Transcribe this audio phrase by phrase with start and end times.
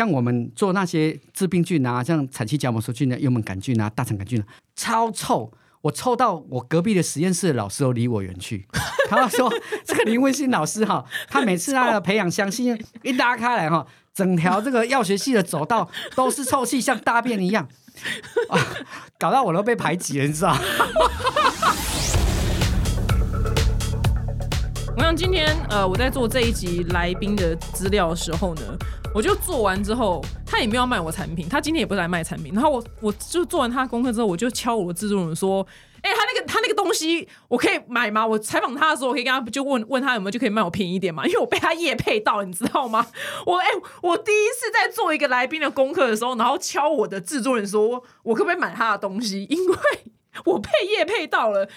[0.00, 5.52] 像我们做那些致病菌啊，像产气角膜梭菌啊、幽门杆菌啊、大肠杆菌啊，超臭。
[5.82, 8.66] 我臭到我隔壁的实验室的老师都离我远去。
[9.10, 9.52] 他说
[9.84, 17.68] ：“这个林文新老师哈，他每次他的培养箱信一拉开来哈，整条这个药学系的走道都是臭气，像大便一样
[18.48, 18.56] 啊，
[19.18, 20.56] 搞到我都被排挤了，你知道？”
[25.00, 28.60] 我想今天呃，我在做这一集来宾的资料的时候呢。
[29.14, 32.52] 我就做完之后，他也没有卖我产品，他今天也不是来卖产品。
[32.52, 35.66] 然后我我就做完他功课之后，我就敲我的制作人说
[36.02, 41.24] ：“哎，他那个他那个东西我可以买吗？”我采访他的时候，我可以跟他就问问他有没有就可以卖我便宜一点嘛？
[41.26, 43.06] 因为我被他夜配到，你知道吗？
[43.46, 43.66] 我哎，
[44.02, 49.76] 我第一次在做一个来宾的功课的时候，然后敲我的制作人说：“我可不可以买他的东西？”因为
[50.44, 51.68] 我被夜配到了。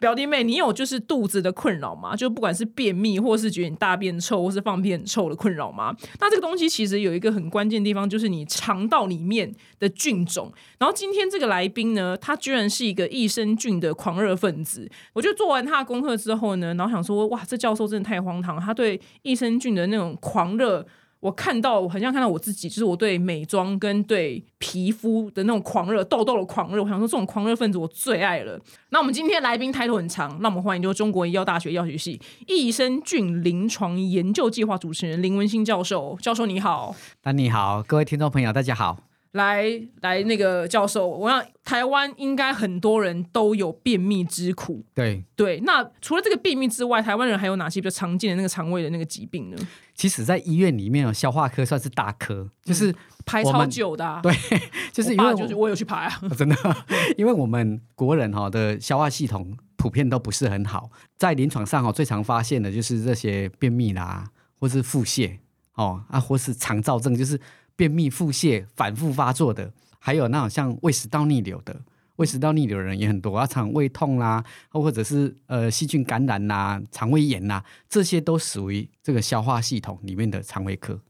[0.00, 2.14] 表弟妹，你有就是肚子的困扰吗？
[2.14, 5.94] 就不管是便秘，或是觉得你大便臭，或是放屁很臭的困扰吗？
[6.20, 10.52] 那这个东西其实有一个很关键地方，就是你肠道里面的菌种。
[10.78, 14.88] 然后今天这个来宾呢，他居然是一个益生菌的狂热分子。
[15.12, 20.86] 我就做完他的功课之后呢，然后想说，哇，这教授真的太荒唐，他对益生菌的那种狂热。
[21.20, 26.82] 我看到，我很像看到我自己，就是我对美妆跟对皮肤的那种狂热、痘痘的狂热。
[26.82, 28.60] 我想说，这种狂热分子我最爱了。
[28.90, 36.16] 那我们今天来宾抬头很长，那我们欢迎就是中国医药大学药学系益生菌临床研究计划主持人林文新教授。
[36.22, 39.07] 教授你好，丹你好，各位听众朋友大家好。
[39.38, 39.64] 来
[40.02, 44.84] 来，那个教授，我想台湾应该很多人都有便秘之苦。
[44.92, 49.56] 对对，那除了这个便秘之外，台湾人还有哪些比较常见的那个肠胃的那个疾病呢？
[49.94, 54.18] 其实，在医院里面哦，消化科算是大科，就是排超久的。
[54.22, 54.34] 对，
[54.92, 56.56] 就是因为就是我有去排啊， 真的，
[57.16, 64.24] 因为我们国人哈的消化系统普遍都不是很好，在临床上哈最常发现的就是这些便秘啦，
[64.58, 65.38] 或是腹泻
[65.74, 67.40] 哦啊，或是肠燥症，就是。
[67.78, 71.80] 便秘、腹泻反复发作的，还有那种像胃食道逆流的，
[72.16, 81.00] 胃食道逆流的人也很多啊，肠胃痛啦，或者是呃细菌感染啦、肠胃炎啦，这些都属于这个消化系统里面的肠胃科。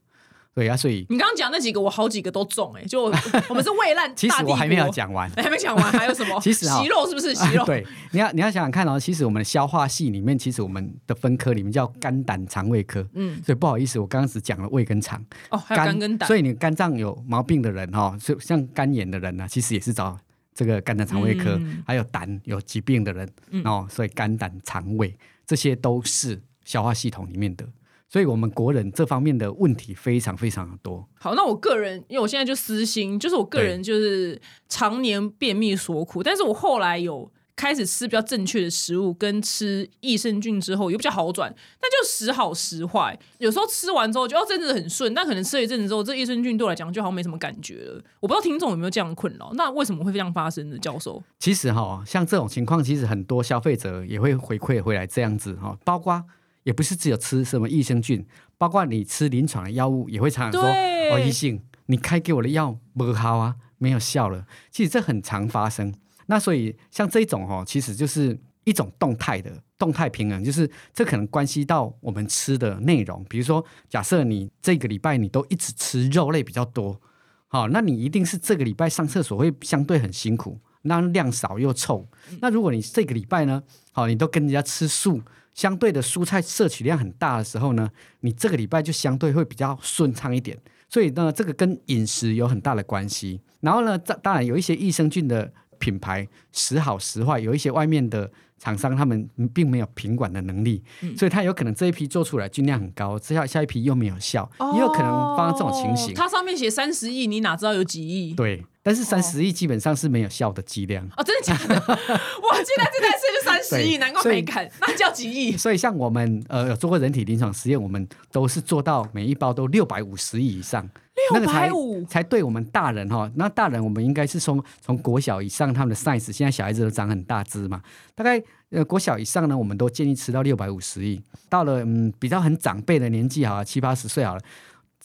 [0.58, 4.12] 对啊，所以你刚刚讲那几个，我好几个都中哎，就我们是胃烂。
[4.16, 6.36] 其实我还没有讲完， 还没讲完，还有什么？
[6.42, 7.62] 其实息肉是不是息肉？
[7.66, 13.06] 对，你要你要想想看哦，其实我们的消化系里面，其实我们的分科里面叫肝胆肠胃科。
[13.12, 15.24] 嗯，所以不好意思，我刚刚只讲了胃跟肠。
[15.50, 16.26] 哦，还有肝跟胆。
[16.26, 20.19] 所以你肝脏有毛病的人哈，就像肝炎的人呢，其实也是找
[20.52, 21.56] 这个肝胆肠胃科。
[21.86, 23.28] 还有胆有疾病的人
[23.64, 27.64] 哦，所以肝胆肠胃这些都是消化系统里面的。
[28.10, 31.06] 所以，我们国人这方面的问题非常非常的多。
[31.20, 43.19] 好，那我个人，因为我现在就私心，就是我个人就是常年便秘所苦，但是我后来有开始吃比较正确的食物，跟吃益生菌之后，有比较好转，但就时好时坏。
[43.36, 48.02] 有时候吃完之后，就真的很顺，但可能吃了一阵子之后，这益生菌对我来讲就好像没什么感觉了。
[48.20, 49.52] 我不知道听众有没有这样的困扰？
[49.52, 50.78] 那为什么会这样发生呢？
[50.78, 56.25] 教授，其实哈，像这种情况，其实很多消费者也会回馈回来这样子哈，包括。
[56.68, 58.26] 也不是只有吃什么益生菌，
[58.58, 60.70] 包括你吃临床的药物也会常常说
[61.10, 64.46] 哦，医生，你开给我的药不好啊，没有效了。
[64.70, 65.94] 其实这很常发生。
[66.26, 73.24] 那所以像这种哦，其实就是一种动态的动态平衡，就是这可能关系到我们吃的内容。
[73.30, 77.00] 比如说，假设你这个礼拜你都一直吃肉类比较多，
[77.46, 82.06] 好，那你一定是这个礼拜上厕所会相对很辛苦，那量少又臭。
[82.42, 83.62] 那如果你这个礼拜呢，
[83.92, 85.22] 好，你都跟人家吃素。
[85.58, 90.56] 相对的蔬菜摄取量很大的时候呢，你这个礼拜就相对会比较顺畅一点。
[90.88, 93.41] 所以呢，这个跟饮食有很大的关系。
[93.58, 100.82] 然后呢，当然有一些益生菌的品牌时好时坏，有一些外面的厂商他们并没有品管的能力，
[101.16, 106.14] 所以他有可能这一批做出来菌量很高，之下下一批又没有效，也有可能发生这种情形。
[106.14, 108.34] 它上面写三十亿，你哪知道有几亿？
[108.34, 108.64] 对。
[108.80, 111.74] 但是三十亿基本上是没有效的剂量哦，真的假的？
[111.76, 115.54] 我，现在这台车就三十亿， 难怪没敢，那叫几亿？
[115.54, 120.88] 所以像我们呃有做过人体临床实验，我们都是做到每一包都六百五十亿以上，
[121.32, 123.31] 六百五才对我们大人哈。
[123.34, 127.82] 那大人我们应该是从从国小以上他们的 size，现在小孩子都长很大只嘛，
[128.14, 131.20] 大概呃国小以上呢，我们都建议吃到六百五十亿。
[131.48, 134.40] 到了嗯比较很长辈的年纪哈，七八十岁好了，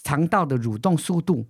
[0.03, 1.45] 肠道的蠕动速度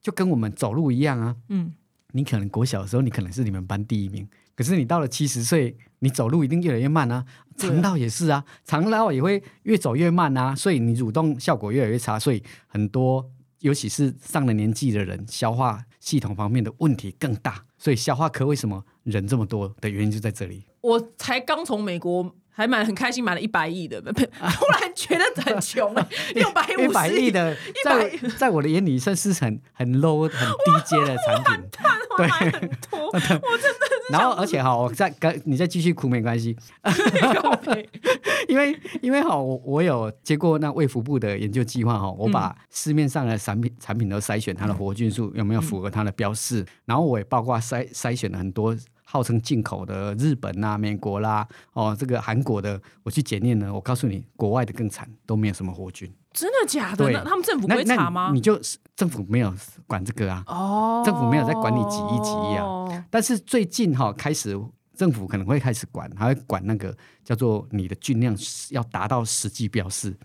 [0.00, 1.72] 就跟我们走路一样啊，嗯。
[2.12, 4.26] 你可能国小的时候，你可能是你们班第一名，
[4.56, 7.22] 可是你到了七十岁，你走路一定越来越慢啊。
[7.58, 17.64] 肠道也是啊，肠道也会越走越慢啊，所以你蠕动效果越来越差，所以很多尤其是上了年纪的人，消化系统方面的问题更大。
[17.76, 20.64] 所以消化科为什么人这么多的原因就在这里。
[20.80, 22.34] 我才刚从美国。
[22.50, 31.70] 还买很开心，买了一百亿的， 突然觉得很穷哎， 六百五十亿的，在在我的眼里算是很很 low 很低阶的产品，
[32.16, 32.26] 对，
[32.98, 33.87] 我真的。
[34.10, 36.56] 然后而且哈，我再跟你再继续哭没关系，
[38.48, 48.76] 因为因为哈，我我有接过那卫福部的研究计划哈，我把市面上的产品产品都筛选它的活菌数有没有符合它的标示，然后我也包括筛筛选了很多。
[49.10, 53.72] 号称进口的日本啦、美国啦，哦，这个韩国的，我去检验呢。
[53.72, 56.12] 我告诉你，国外的更惨，都没有什么活菌。
[56.38, 57.24] 真的假的？
[57.24, 58.30] 他们政府会查吗？
[58.32, 58.60] 你就
[58.94, 59.52] 政府没有
[59.86, 60.44] 管这个啊。
[60.46, 61.02] 哦。
[61.04, 63.06] 政府没有在管你几亿几亿啊。
[63.10, 64.58] 但是最近哈，开始
[64.96, 68.36] 政府可能会开始管，还会管那个叫做你的菌量
[68.70, 70.16] 要达到实际标示。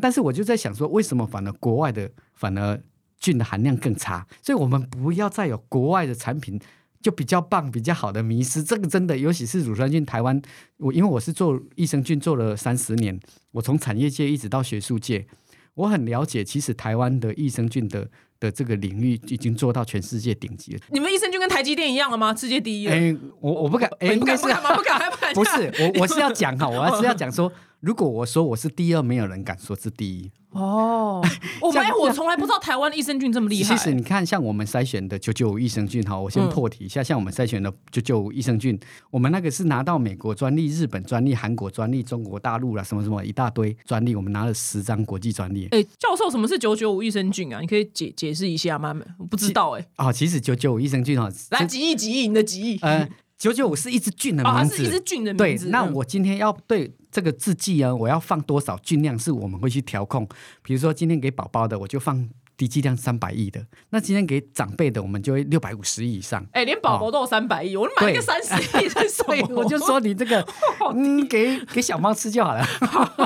[0.00, 2.82] 但是我就在想说，为什么反而国外的反而
[3.18, 4.26] 菌的含量更差？
[4.42, 6.60] 所以我们不要再有国外的产品。
[7.04, 10.40] 就比较棒、比较好的迷失，这个真的，尤其是乳酸菌，台湾
[10.78, 15.26] 我因为我是做益生菌做了三十年，我从产业界一直到学术界，
[15.74, 20.80] 我很了解，其实台湾的益生菌的的这个领域已经做到全世界顶级了。
[20.90, 22.34] 你们益生菌跟台积电一样了吗？
[22.34, 22.88] 世界第一？
[22.88, 24.74] 哎，我我不敢，哎，不敢不敢吗？
[24.74, 25.34] 不敢 不敢？
[25.34, 30.30] 不是，我我是要讲哈， 我是要讲说，如果我说我是第二，没有人敢说是第一。
[30.54, 31.20] 哦，
[31.60, 33.76] 我没，我从来不知道台湾的益生菌这么厉害。
[33.76, 37.02] 其实你看，像我们筛选的九九五益生菌，哈，我先破题一下。
[37.02, 38.78] 像我们筛选的九九五益生菌，
[39.10, 45.66] 我们那个是拿到美国专利、日本专利、韩国专利、中国大陆啦，什么什么一大堆专利，我们拿了十张国际专利。
[45.72, 47.60] 哎，教授，什么是九九五益生菌啊？
[47.60, 48.94] 你可以解解释一下吗？
[49.18, 49.84] 我不知道哎。
[49.96, 52.78] 哦，其实九九五益生菌哈，来几亿几亿，你的几亿？
[52.80, 53.08] 呃，
[53.44, 55.64] 九九五是一只菌的名字，是一只菌的名字。
[55.66, 56.90] 对，那我今天要对。
[57.14, 60.28] 这个制剂啊，我要放多少菌量是我们会去调控。
[60.64, 63.60] 比如说今天给宝宝的，我就放低剂量三百亿的；
[63.90, 66.44] 那今天给长辈的，我们就会六百五十亿以上。
[66.50, 68.52] 哎，连宝宝都有三百亿，我买一个三十
[68.84, 70.44] 亿所以， 我就说你这个，
[70.92, 72.66] 嗯，给给小猫吃就好了。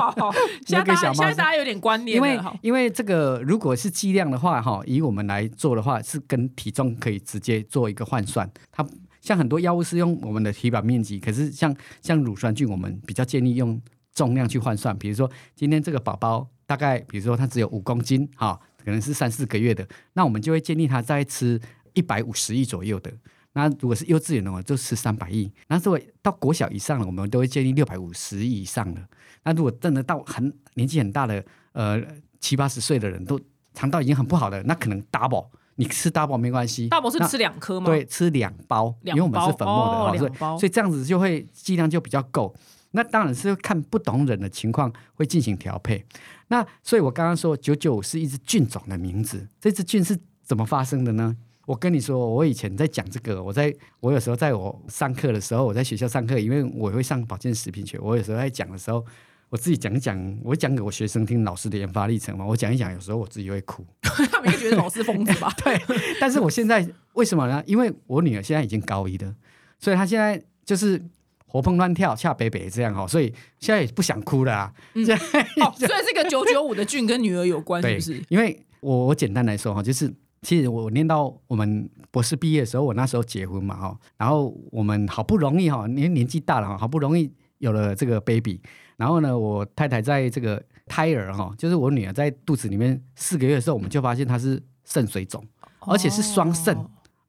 [0.67, 8.85] 现在大家现在大家有点观念，因为因为这个如果是剂量的话，哈，以我们来做的话，是跟体重可以直接做一个换算，它。
[9.21, 13.79] 像很多药物是用我们的体表面积，可是像像乳酸菌，我们比较建议用
[14.13, 14.97] 重量去换算。
[14.97, 21.59] 比如说今天这个宝宝大概，比如说他只有五公斤，哈，可能是三四个月的，那我们就会建议他再吃
[21.93, 23.11] 一百五十亿左右的。
[23.53, 25.51] 那如果是幼稚园的话，就吃三百亿。
[25.67, 29.01] 那如果到国小以上了，我们都会建议六百五十亿以上的。
[29.43, 31.43] 那如果真的到很年纪很大的，
[31.73, 32.01] 呃
[32.39, 33.39] 七八十岁的人都
[33.73, 35.47] 肠道已经很不好了，那可能 double。
[35.79, 37.85] 你吃大包没关系，大包是吃两颗吗？
[37.85, 42.53] 对，吃两包，因为我们是粉末的，所以所以这样子就会剂量就比较够。
[42.91, 46.05] 那当然是看不同人的情况会进行调配。
[46.49, 51.33] 那所以我刚刚说九九是一只菌种的名字，这只菌是怎么发生的呢？
[51.65, 59.05] 我跟你说，我以前在讲这个，我在我有时候在我上课的时候，我在学校上课，因为我会上保健食品学，我有时候在讲的时候。
[59.49, 62.45] 我自己讲一讲，我讲给我学生听老师的研发历程嘛。
[62.45, 65.51] 我讲一讲，有时候我自己会哭， 他们就觉得老师疯子吧？
[65.63, 65.81] 对。
[66.21, 67.63] 但是我现在为什么呢？
[67.65, 69.35] 因为我女儿现在已经高一了，
[69.79, 71.03] 所以她现在就是
[71.47, 74.71] 活蹦乱跳、恰北北这样哈，所以现在也不想哭了啊。
[74.93, 75.03] 嗯。
[75.03, 78.23] 哦，所以这个九九五的俊跟女儿有关，是不是？
[78.29, 80.13] 因为我我简单来说哈，就是
[80.43, 88.61] 其实我念到我们博士毕业的时候，我那时候结婚嘛哈，然后我们好不容易哈，年年纪大了哈，好不容易有了这个 baby。
[88.99, 95.41] 然后呢，我太太在这个胎儿哈，就是我女儿在肚子里面四个月的时候，我们就发现她是肾水肿，
[95.79, 96.77] 而且是双肾，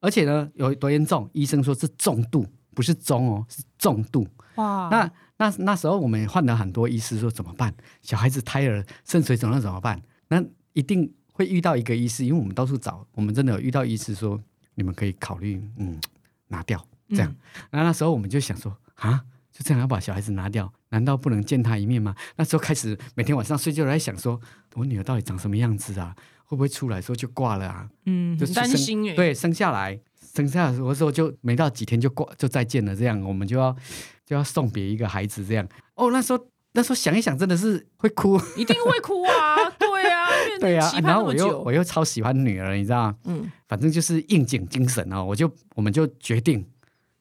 [0.01, 1.29] 而且呢有多严重？
[1.31, 4.27] 医生说是重度，不是中哦，是重度。
[4.55, 4.89] 哇！
[4.91, 7.73] 那那那时候我们换了很多医师，说怎么办？
[8.01, 10.01] 小孩子胎儿肾水肿那怎么办？
[10.27, 14.37] 那一定会遇到一个医师，因为我们到处找，我们真的有遇到医师说，
[14.75, 15.97] 你们可以考虑嗯
[16.49, 17.33] 拿掉这样。
[17.69, 19.23] 那那时候我们就想说啊。
[19.51, 22.15] 就这样要把小孩子拿掉，难道不能见他一面吗？
[22.37, 24.39] 那时候开始每天晚上睡觉在想，说
[24.75, 26.15] 我女儿到底长什么样子啊？
[26.45, 27.89] 会不会出来时候就挂了啊？
[28.05, 29.99] 嗯，就担心对，生下来，
[30.33, 32.95] 生下来的时候就没到几天就挂，就再见了。
[32.95, 33.75] 这样我们就要
[34.25, 36.11] 就要送别一个孩子，这样哦。
[36.11, 39.69] 那时候那时候想一想，真的是会哭，一定会哭啊！
[39.79, 40.27] 对啊，
[40.59, 40.91] 对啊。
[41.03, 43.15] 然后我又我又超喜欢女儿，你知道吗？
[43.25, 45.23] 嗯，反正就是应景精神哦。
[45.23, 46.65] 我就我们就决定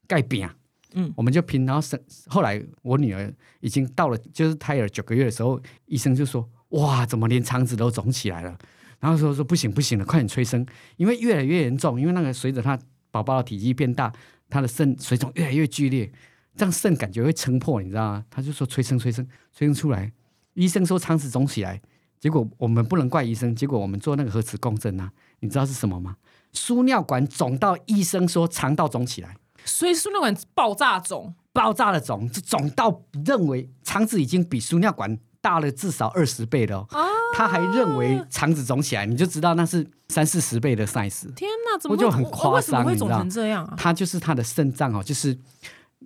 [0.08, 0.49] 盖饼。
[0.94, 1.99] 嗯，我们就拼，然后生。
[2.26, 8.59] 后来我女儿已经到了，就是胎儿九个月的时候，医生就说：“哇，怎么连肠子都肿起来了？”
[8.99, 10.66] 然后说说不行不行了，快点催生，
[10.97, 12.00] 因为越来越严重。
[12.00, 12.78] 因为那个随着他
[13.11, 14.12] 宝宝的体积变大，
[14.49, 16.11] 他的肾水肿越来越剧烈，
[16.54, 18.25] 这样肾感觉会撑破，你知道吗？
[18.28, 20.12] 他就说催生催生催生出来。
[20.54, 21.80] 医生说肠子肿起来，
[22.18, 26.16] 结果我们不能怪医生，结果我们做那个核磁共振啊，你知道是什么吗？
[26.52, 29.37] 输尿管肿到医生说肠道肿起来。
[29.64, 36.87] 所以输尿管爆炸肿，爆炸的肿，就肿到认为肠子已经比输尿管大了至少二十倍了、哦。
[36.90, 41.33] 啊他还认为肠子肿起来，你就知道那是三四十倍的 size。
[41.35, 43.75] 天哪，怎么就很夸为什么会肿成这样啊？
[43.76, 45.38] 它就是他的肾脏哦，就是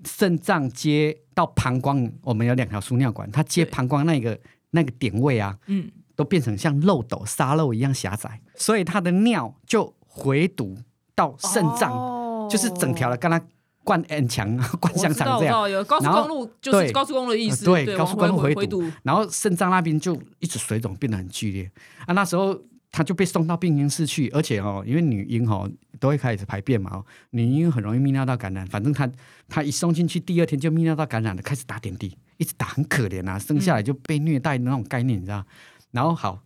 [0.05, 4.39] 肾脏接到膀胱，我们有两条输尿管，它接膀胱那个
[4.73, 10.77] 那个点位啊，嗯，都变成像漏斗沙漏一样狭窄，所以他的尿就回堵
[11.15, 13.41] 到肾脏，哦就是整条的跟它
[13.83, 15.69] 灌 N 墙、 灌香肠这样。
[15.71, 21.71] 有高速公路就是高速公路的意思，呃对高速公路回堵，然后肾脏那边就一直水肿，变得很剧烈
[22.07, 22.15] 啊。
[22.15, 22.59] 那时候
[22.91, 28.67] 他就被送到病婴室去，而且哦，因为女婴哦都会开始排便嘛，哦，女婴很容易泌尿道感染。
[28.67, 29.11] 反正他
[29.49, 35.45] 他一送进去，第二天就泌尿道感染了，开始打点滴，一直打，很可怜啊，生下来就被虐待的那种概念，你知道？
[35.91, 36.39] 然后好，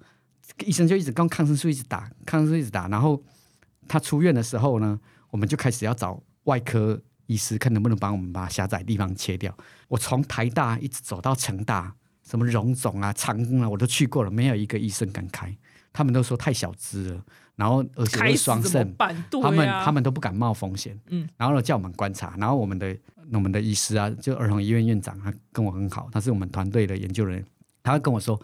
[0.64, 3.22] 医生就一直跟抗生素一直打，抗生素一直打，然后
[3.86, 4.98] 他出院的时候呢，
[5.30, 9.56] 我们就开始要找外科医师，看能不能帮我们把狭窄地方切掉。
[9.88, 15.54] 我从台大一直走到成大，什么荣总啊、长庚啊，我都去过了，没有一个医生敢开，
[15.92, 17.24] 他们都说太小只了，
[17.56, 18.94] 然后而且是双肾，
[19.42, 19.84] 他们啊。
[19.84, 21.24] 他们都不敢冒风险，嗯。
[21.24, 22.96] 嗯，然后呢叫我们观察，然后我们的
[23.32, 27.46] 我们的医师啊，就儿童医院院长，他跟我很好，他是我们团队的研究人员，
[27.82, 28.40] 他会跟我说，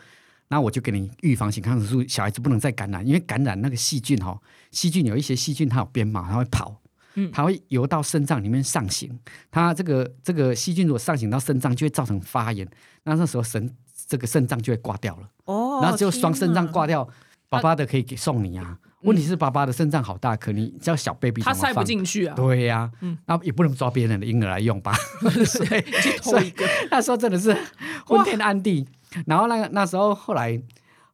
[0.49, 6.81] 那我就给你预防性抗生素，小孩子不能再感染，因为感染那个细菌哈、哦，细菌有一些细菌它有编码，它会跑。
[7.17, 9.09] 嗯它会游到肾脏里面上行，
[9.49, 12.69] 它这个这个细菌如果上行到肾脏，就会造成发炎，
[13.05, 13.73] 那那时候肾
[14.09, 15.29] 这个肾脏就会挂掉了。
[15.45, 17.09] 哦，然后只有双肾脏挂掉，
[17.49, 18.77] 爸爸的可以给送你啊。
[19.03, 21.85] 问题是爸爸的肾脏好大颗，你叫小 baby 他塞不？
[21.85, 24.93] 进去啊，对呀、嗯那也不能抓别人的婴儿来用吧？
[25.47, 27.57] 所以去偷一个， 那时候真的是
[28.07, 28.85] 昏天暗地。
[29.27, 30.61] 然后那个那时候后来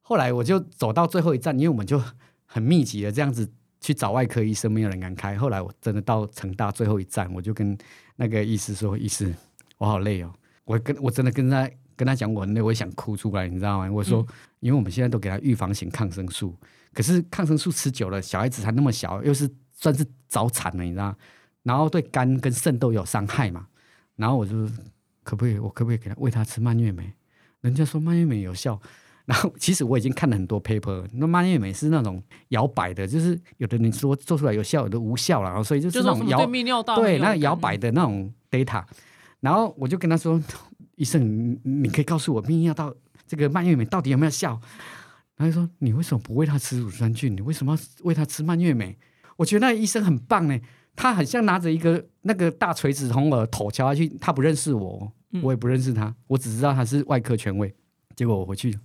[0.03, 2.03] 后来我就走到最后一站，因为我们就
[2.47, 5.37] 很密集的这样子去找外科医生，没有人敢开。
[5.37, 7.77] 后来我真的到成大最后一站，我就跟
[8.17, 9.35] 那个医师说：“医师，
[9.79, 10.33] 我好累哦。”
[10.65, 13.91] 我跟我真的跟他跟他讲我很累，我也想哭出来，你知道吗？
[13.91, 14.25] 我说，
[14.61, 16.57] 因为我们现在都给他预防型抗生素，
[16.93, 21.17] 可是抗生素吃久了，小孩子还那么小，又是算是早产了，你知道？
[21.63, 23.67] 然后对肝跟肾都有伤害嘛。
[24.17, 24.67] 然后我就
[25.23, 27.13] 可不可以，我可不可以给他喂他吃蔓越莓？
[27.61, 28.81] 人家说蔓越莓有效，
[29.27, 38.85] 然后其实我已经看了很多 paper，那蔓越莓是那种摇摆的，就是有的人说做出来有效，有的无效了，然后所以就是那种摇对泌尿道对，那摇摆的那种 data。
[39.41, 40.39] 然后我就跟他说
[40.97, 42.95] ：“医生，你你可以告诉我泌尿道
[43.27, 44.61] 这个蔓越莓到底有没有效？”
[45.35, 47.35] 他就说：“你为什么不喂他吃乳酸菌？
[47.35, 48.99] 你为什么要喂他吃蔓越莓？”
[49.39, 50.61] 我觉得那个医生很棒呢，
[50.95, 57.73] 他很像拿着一个那个大锤子从我头敲下去，他不认识我，嗯我也不认识他，我只知道他是外科权威。
[58.17, 58.77] 结果我回去，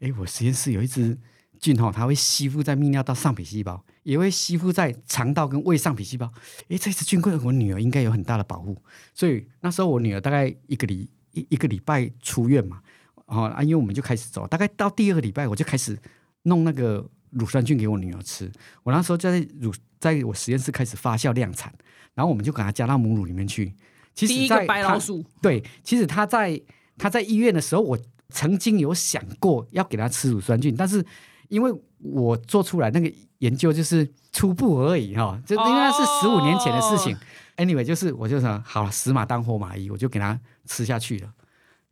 [0.00, 1.16] 诶，我实验室有一只
[1.58, 6.32] 菌哈、它会吸附在泌尿道上皮细胞，也会吸附在肠道跟胃上皮细胞。
[6.68, 8.76] 诶，这只菌对我女儿应该有很大的保护，
[9.14, 12.80] 所以那时候我女儿大概一个礼一一个礼拜出院嘛，
[13.26, 15.96] 哦啊，因为我们就开始走，大概到第二个礼拜我就开始
[16.44, 18.50] 弄那个乳酸菌给我女儿吃。
[18.82, 21.72] 我那时候就在乳在我实验室开始发酵量产，
[22.14, 23.74] 然后我们就给它加到母乳里面去。
[24.14, 26.60] 其实第一个白老鼠，对，其实他在
[26.98, 27.98] 他在医院的时候，我
[28.28, 31.04] 曾经有想过要给他吃乳酸菌，但是
[31.48, 37.16] 因为我做出来那个研究就是初步而已哈，就因为那是十五年前的事情。
[37.56, 41.32] anyway，就是我就想好了，死马当活马医，我就给他吃下去了。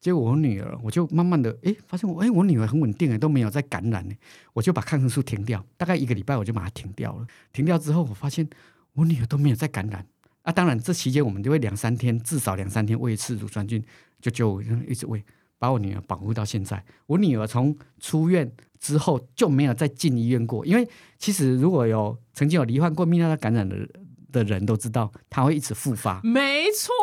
[0.00, 4.14] 结果我女儿，我就慢慢的诶，发现我诶，我女儿很稳定诶，都没有在感染呢。
[4.52, 7.26] 我就把抗生素停掉，大概一个礼拜我就把它停掉了。
[7.52, 8.48] 停掉之后，我发现
[8.92, 10.06] 我女儿都没有在感染。
[10.48, 13.84] 啊，当然这期间我们就会两三天，至少两三天喂一次乳酸菌，
[14.18, 15.22] 就就一直喂，
[15.58, 16.82] 把我女儿保护到现在。
[17.06, 18.50] 我女儿从出院
[18.80, 20.88] 之后就没有再进医院过，因为
[21.18, 23.86] 其实如果有曾经有罹患过泌尿道感染的
[24.32, 26.18] 的人都知道，它会一直复发。
[26.22, 26.94] 没错，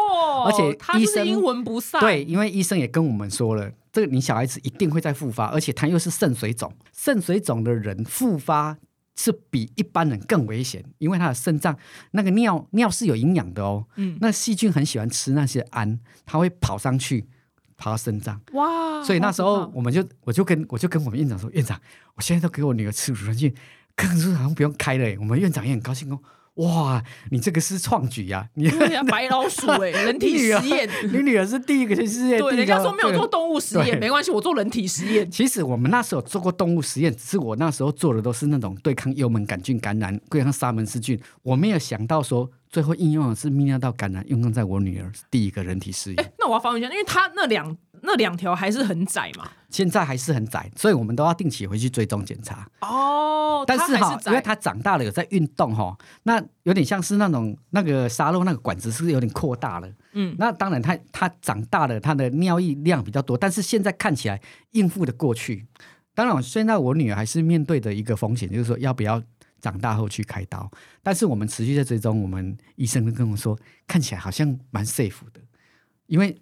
[0.45, 8.75] 而且他就是医生阴魂不散，对，因为医生也跟我们说了，这个你小孩子一定会再复发，而且他又是肾水肿，肾水肿的人复发
[9.15, 11.77] 是比一般人更危险，因为他的肾脏
[12.11, 17.27] 那个尿尿是有营养的哦，嗯，那细菌很喜欢吃那些氨，它会跑上去。
[17.77, 21.77] 跑到肾脏，哇，所以那时候我们就我就跟我就跟我们院长说，院长，
[22.13, 23.53] 我现在都给我女儿吃乳酸菌，
[23.97, 25.17] 抗生素好像不用开了耶。
[25.19, 26.17] 我们院长也很高兴哦，
[26.55, 28.69] 哇，你这个是创举呀、你
[29.09, 35.29] 白老鼠哎， 人体实验，你女儿是第一个去试验，对，人家说没有做动物实验，没关系，我做人体实验。
[35.29, 46.33] 其实我们那时候做过动物实验，只是我那时候做的都是那种对抗幽门杆菌感染、对抗沙门氏菌，我没有想到说最后应用的是泌尿道感染，应用在我女儿第一个人体试验。
[46.37, 49.47] 那我要发问一下，因为他那两那两条还是很窄嘛。
[49.69, 52.69] 现在还是很窄，所以我们都要定期回去追踪检查。
[52.81, 59.89] 哦，但是哈，因为它它长大了有在运动哈，那有点像是那种那个沙漏那个管子是不是有点扩大了。
[60.11, 64.41] 嗯，那当然她她长大了，她的尿液量比较多，但是现在看起来
[64.71, 65.65] 应付的过去。
[66.13, 69.21] 当然，现在我女儿还是面对的一个风险，就是说要不要
[69.59, 70.69] 长大后去开刀。
[71.01, 73.57] 但是我们持续在追踪，我们医生跟我说，
[73.87, 75.41] 看起来好像蛮 safe 的，
[76.07, 76.39] 因为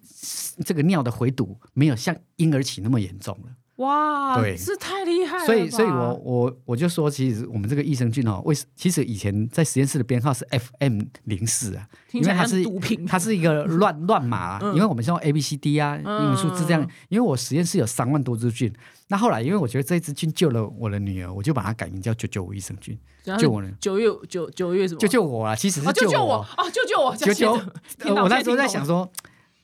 [0.65, 3.55] 这个尿的回堵没有像婴儿期那么严重了。
[3.77, 5.45] 哇，对这太厉害了。
[5.45, 16.89] 所以，所以我我我就说，其实我们这个益生菌哦，为其实以前在实验室的编号是 FM 零四啊，因为它是毒品，它是一个乱乱码啊， 嗯因为我们是用 A B C D 啊，英文数字这样嗯。
[17.09, 18.71] 因为我实验室有三万多只菌，
[19.07, 22.95] 那后来因为我觉得这只菌救了我的女儿，我就把它改名叫九九五益生菌，
[23.39, 24.99] 救我呢，九月九九月什么？
[24.99, 25.55] 救救我啊！
[25.55, 27.51] 其实是哦，救救救我啊，救救我，九九。
[28.21, 29.11] 我那时候在 想说，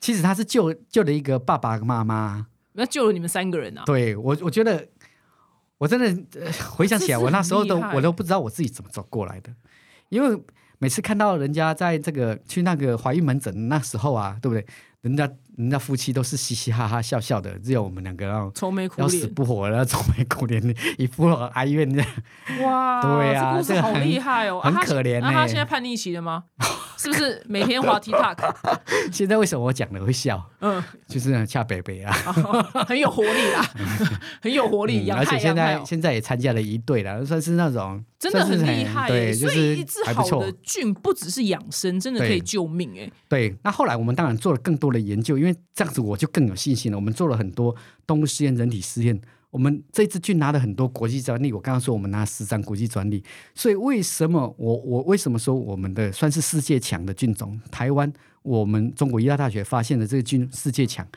[0.02, 2.48] 其实他是救救了一个爸爸妈妈。
[2.74, 3.84] 那救了你们三个人啊！
[3.86, 4.88] 对我，我觉得
[5.78, 6.06] 我真的、
[6.40, 9.52] 呃回想起来，我那时候都我都不知道我自己怎么走过来的，
[10.10, 10.44] 因为
[10.78, 14.66] 每次看到人家在这个去那个怀孕门诊那时候啊，对不对？
[15.02, 22.04] 人家人家夫妻都是嘻嘻哈哈笑笑的，只有我们两个要愁眉苦脸要死，不活的， 愁眉苦脸的，一副哀怨的。
[22.62, 26.44] 哇，对啊这故事好厉害哦，很可怜那他欸现在叛逆期了吗？
[27.00, 28.54] 是不是每天滑 TikTok？
[29.10, 30.44] 现在为什么我讲了会笑？
[30.60, 32.12] 嗯，就是那恰北北啊，
[32.86, 33.66] 很有活力啦，
[34.44, 40.52] 很有活力，而且现在现在也参加了一队了，算是那种真的很厉害所以一是只好的。
[40.62, 43.10] 菌不只是养生，真的可以救命哎。
[43.30, 46.98] 对，那后来我们当然做了更多的研究，因为这样子我就更有信心了。
[46.98, 47.74] 我们做了很多
[48.06, 49.18] 动物实验、人体实验，
[49.52, 51.52] 我们这次菌拿了很多国际专利。
[51.52, 57.60] 我刚刚说我们拿十张国际专利，所以为什么我我为什么说我们的算是世界强的菌种？
[57.72, 58.12] 台湾
[58.44, 61.08] 我们中国医药大学发现的这个菌世界强，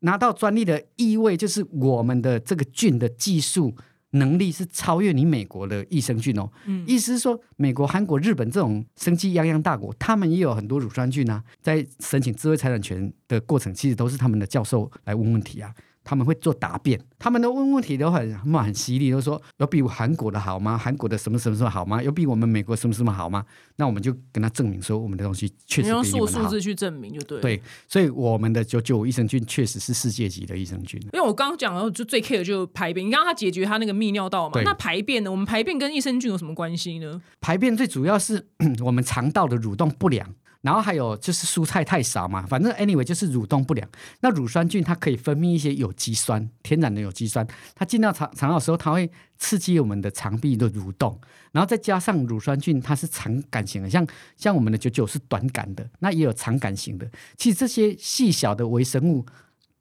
[0.00, 3.74] 拿到专利的意味就是我们的这个菌的技术。
[4.10, 15.74] 能力是超越你美国的益生菌哦，嗯意思是说，美国、韩国、日本这种生机泱泱大国，他们也有很多乳酸菌啊，在申请智慧财产权的过程，其实都是他们的教授来问问题啊。
[16.08, 20.78] 他们会做答辩，他们的问问题都很很很犀利，都说有比韩国的好吗？
[20.78, 22.00] 韩国的什么什么什么好吗？
[22.00, 23.44] 有比我们美国什么什么好吗？
[23.74, 26.04] 那我们就跟他证明说，我们的东西确实比你们好。
[26.04, 27.42] 数数字去证明就对了。
[27.42, 31.00] 对，所以我们的九九五益生菌确实是世界级的益生菌。
[31.12, 33.04] 因为我刚刚讲了，就最 care 就是排便。
[33.04, 35.30] 你刚刚他解决他那个泌尿道嘛，那排便呢？
[35.30, 37.20] 我们排便跟益生菌有什么关系呢？
[37.40, 38.46] 排便最主要是
[38.84, 40.32] 我们肠道的蠕动不良，
[40.66, 43.88] 然后还有就是蔬菜太少嘛，反正 anyway 就是蠕动不良。
[44.18, 51.16] 那乳酸菌它可以分泌一些有机酸，天然的有机酸，它进到肠肠道的时候，它会刺激我们的肠壁的蠕动，
[51.52, 54.04] 然后再加上乳酸菌它是长杆型的，像
[54.36, 57.08] 像我们的九九是短杆的，那也有长杆型的。
[57.36, 59.24] 其实这些细小的微生物，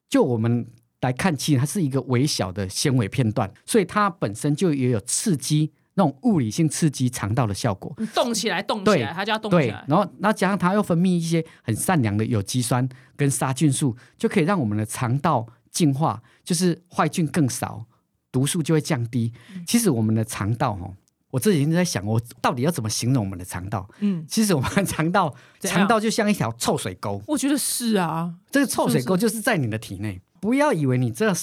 [0.08, 0.68] 就我们
[1.02, 7.94] 来看，其实它是一个微小的纤维片段，所以它本身就也有刺激那种物理性刺激肠道的效果。
[7.98, 9.84] 你动起来，动起来，它就要动起来，。
[9.88, 17.86] 然后那加上它又分泌一些很善良的有机酸跟杀菌素，就可以让我们的肠道净化，就是坏菌更少，
[18.32, 19.34] 毒素就会降低。
[19.54, 20.94] 嗯其实我们的肠道哦，
[21.32, 23.90] 我这几天在想，我到底要怎么形容我们的肠道？
[24.00, 30.22] 嗯，其实我们的肠道，肠道就像一条臭水沟，我觉得是啊，这个臭水沟就是在你的体内。
[30.42, 31.34] 不要以为你这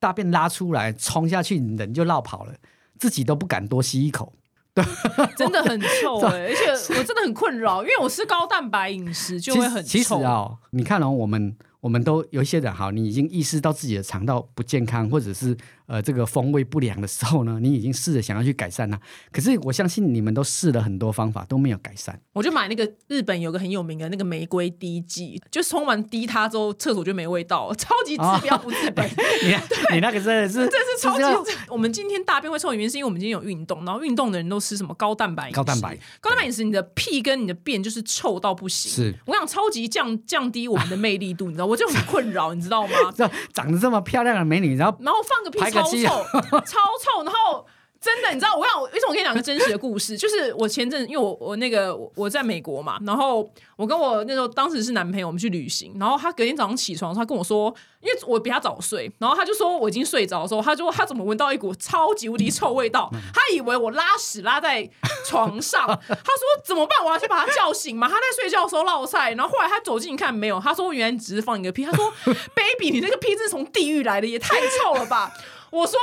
[0.00, 2.54] 大便拉出来冲下去，人就绕跑了，
[3.02, 4.32] 自己都不敢多吸一口。
[4.72, 4.84] 对
[5.36, 9.88] 真的很臭哎、 而且我真的很困扰，因为我吃高蛋白饮食就会很臭。
[9.88, 19.00] 其实其实啊、你看哦，我们我们都有一些人哈，你已经意识到自己的肠道不健康，或者是呃这个风味不良的时候呢，你已经试着想要去改善它。
[19.32, 22.16] 可是我相信你们都试了很多方法，都没有改善。
[22.34, 29.04] 我就买那个日本有个很有名的那个玫瑰滴剂，就冲完滴它之后，厕所就没味道了， 超级治标不治本。
[29.42, 31.52] 你你那个真的是，这是超级。
[31.68, 38.92] 我们今天大便会臭的原因，是因为我们今天有运动，然后运动的人都吃什么高蛋白饮食高蛋白高蛋白饮食，你的屁跟你的便就是臭到不行。
[38.92, 42.92] 是我想超级降降低我们的魅力度，你知道，我就很困扰，你知道吗？
[43.16, 47.66] 这长得这么漂亮的美女，然后然后放个屁超臭， 超臭，然后。
[48.02, 50.18] 真的，你知道我想，为什么我跟你讲个真实的故事？
[50.18, 64.90] 就是我前阵，因为我我那个我我在美国嘛，然后我跟我那时候当时是男朋友，我们去旅行，然后他隔天早上起床，他跟我说，因为我比他早睡，然后他就说我已经睡着的时候，他就说他怎么闻到一股超级无敌臭味道，他以为我拉屎拉在
[65.24, 67.04] 床上，他说怎么办？
[67.04, 68.08] 我要去把他叫醒嘛？
[68.08, 72.12] 他在睡觉的时候落晒，然后后来他走近一看没有，他说我原来只是放一个屁，他说
[72.52, 75.32] baby 你那个屁是从地狱来的，也太臭了吧！
[75.70, 75.96] 我说。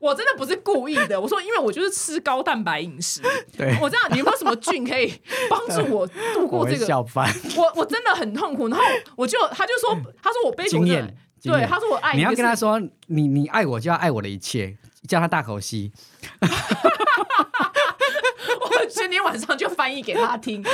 [0.00, 3.20] 我真的不是故意的，我说，因为我就是吃高蛋白饮食。
[3.56, 5.12] 对我这样，你有没有什么菌可以
[5.48, 6.86] 帮助我度过这个？
[6.86, 7.30] 笑翻。
[7.56, 8.84] 我我真的很痛苦，然后
[9.14, 15.92] 我就他就说，他说我验经验对，他说我爱你要跟他说，你你爱我就要爱我的一切，叫他大口吸。
[18.60, 20.62] 我今天晚上就翻译给他听。
[20.62, 20.68] 不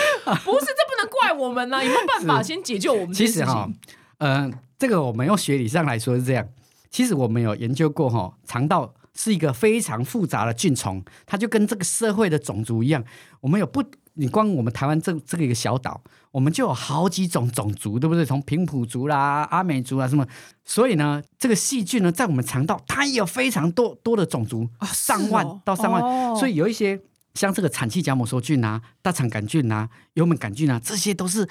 [0.60, 3.12] 是，这不能怪我们呐、有没有办法先解救我们？
[3.12, 3.68] 其实哈，
[4.18, 6.46] 呃，这个我们用学理上来说是这样。
[6.90, 13.02] 其实我们有研究过哈，肠道是一个非常复杂的菌虫，它就跟这个社会的种族一样，
[13.40, 13.82] 我们有不，
[14.14, 16.00] 你光我们台湾这这个一个小岛，
[16.30, 18.24] 我们就有好几种种族，对不对？
[18.24, 20.26] 从平埔族啦、阿美族啊什么，
[20.64, 26.36] 所以呢，这个细菌呢，在我们肠道它也有非常多多的种族，啊上万到上万，哦。
[26.38, 27.00] 所以有一些
[27.34, 31.48] 像这个产气荚膜梭菌啊、大肠杆菌啊、幽门杆菌啊，这些都是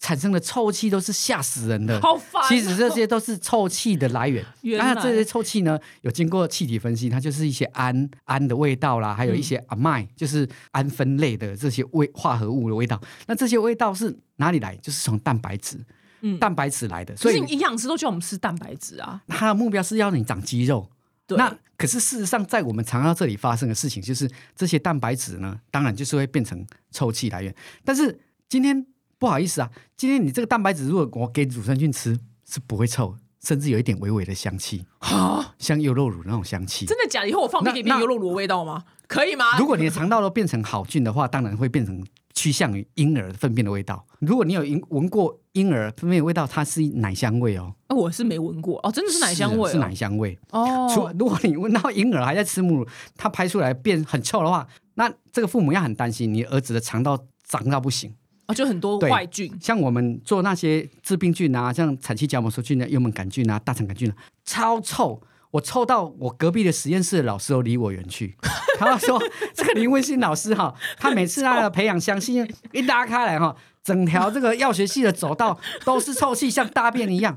[0.00, 2.00] 产生的臭气，都是吓死人的。
[2.00, 4.44] 好烦哦其实这些都是臭气的来源。
[4.62, 13.00] 那这些臭气呢，有经过气体分析，它就是一些氨氨的味道啦，还有一些嗯 amine，、就是氨分类的这些味化合物的味道。
[13.26, 14.74] 那这些味道是哪里来？
[14.76, 15.78] 就是从蛋白质，
[16.22, 17.14] 嗯蛋白质来的。
[17.14, 19.22] 所以是营养师都叫我们吃蛋白质啊。
[19.28, 20.90] 它的目标是要你长肌肉。
[21.28, 27.54] 那可是事实上，在我们肠道这里发生的事情，就是这些蛋白质呢，当然就是会变成臭气来源。
[27.84, 28.84] 但是今天
[29.20, 36.86] 不好意思啊，今天你这个蛋白质如果我给乳酸菌吃，是不会臭，甚至有一点微微的香气，啊，像优酪乳那种香气。
[36.86, 37.28] 真的假的？
[37.28, 38.82] 以后我放屁可以变那优酪乳的味道吗？
[39.06, 39.58] 可以吗？
[39.58, 42.02] 如果你的肠道都变成好菌的话，当然会变成
[42.32, 44.06] 趋向于婴儿粪便的味道。
[44.20, 50.38] 如果你有闻闻过婴儿粪便的味道，它是奶香味哦，呃我是没闻过哦，真的是奶香味、哦，是奶香味。
[50.50, 51.14] 除哦。
[51.18, 58.14] 如果你闻到婴儿还在吃母乳，它排出来变很臭的话，那这个父母要很担心，你儿子的肠道脏到不行。
[58.50, 65.22] 哦，就很多对坏菌，像我们做那些致病菌啊，像产气荚膜梭菌啊、幽门杆菌啊、大肠杆菌啊，超臭。
[65.52, 68.36] 我臭到我隔壁的实验室的老师都离我远去。
[68.78, 69.20] 他说
[69.52, 77.36] ：“这个林文新老师哈，他每次那个培养箱信一拉开来哈，整条这个药学系的走道都是臭气，像大便一样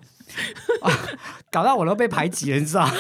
[0.82, 0.92] 啊，
[1.52, 2.92] 搞到我都被排挤了，你知道吗？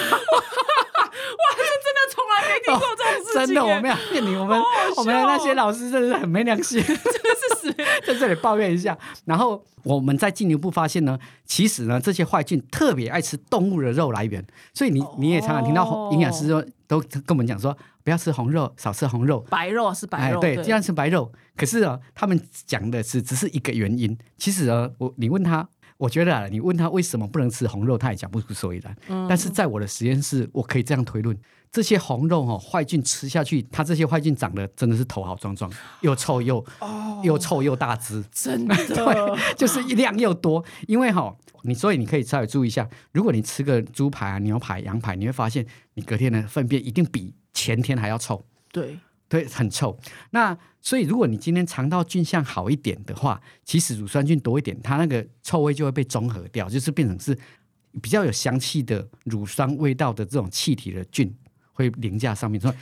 [1.84, 4.60] 真的从来没听过这种事情、 真的，我们要骗你，我们
[4.98, 7.74] 我们的那些老师真的是很没良心，真的是死
[8.06, 8.98] 在这里抱怨一下。
[9.26, 19.40] 然后我们再进一步发现呢，其实呢，这些坏菌特别爱吃动物的肉来源，所以你你也常常听到哦营养师说都跟我们讲说，不要吃红肉，少吃红肉。
[19.50, 21.32] 白肉是白肉，哎对，尽量吃白肉。
[21.56, 24.18] 可是呢，他们讲的是只是一个原因。
[24.38, 28.96] 其实呢，我你问他，我觉得啊，你问他为什么不能吃红肉，他也讲不出所以然。
[29.08, 31.38] 嗯但是在我的实验室，我可以这样推论：
[31.74, 35.70] 这些红肉哦，坏菌吃下去，它这些坏菌长得真的是头好壮壮，
[36.02, 36.64] 又臭又、
[37.24, 40.64] 又臭又大只，真的 对就是量又多。
[40.88, 48.46] 因为哈、你所以你可以稍微注意一下，如果你吃个猪排啊、牛排、羊排，你会发现你隔天的粪便一定比前天还要臭。
[48.72, 49.98] 对，对，很臭。
[50.30, 57.36] 那所以，如果你今天肠道菌相好一点的话，其实乳酸菌多一点，它那个臭味就会被中和掉，就是变成是
[58.00, 61.34] 比较有香气的乳酸味道的这种气体的菌
[61.74, 62.60] 会凌驾上面。
[62.62, 62.74] 所以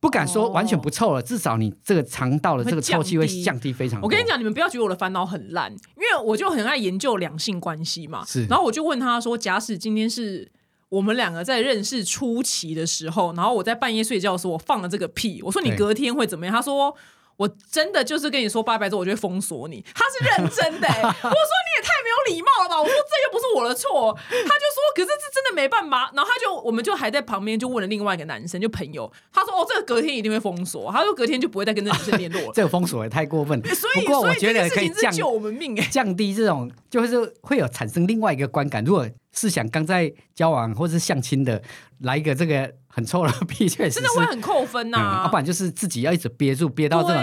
[0.00, 4.06] 不敢说完全不臭了，至少你这个肠道的这个臭气会会降低非常多。
[4.06, 8.22] 我跟你讲，你们不要觉得我的烦恼很烂，因为我就很爱研究两性关系嘛。
[8.26, 10.52] 是然后我就问他说：“假使今天是
[10.90, 16.94] 我们两个在认识初期的时候，然后我在半夜睡觉的时候，我放了这个屁，我说你隔天会怎么样？”他说。
[17.36, 19.84] 我真的就是跟你说拜拜之后，我就会封锁你。
[19.94, 22.80] 他是认真的、欸， 我说你也太没有礼貌了吧！
[22.80, 24.16] 我说这又不是我的错。
[24.28, 26.10] 他就说，可是这真的没办法。
[26.14, 30.90] 然后他就，我们就还在旁边就问了另外一个男生，就朋友，他说哦，这个隔天一定会封锁。
[30.92, 32.52] 他说隔天就不会再跟这女生 联络了。
[32.54, 33.60] 这个封锁也太过分。
[33.74, 38.84] 所以，不过所以我觉得这件事情是可以降救我们命哎、降低这种，就是会有产生另外一个观感。
[38.84, 41.60] 如果是想刚在交往或是相亲的，
[42.00, 47.22] 来一个这个很臭了屁， 确实真的会很扣分呐、嗯，要不然就是自己要一直憋住，憋到这种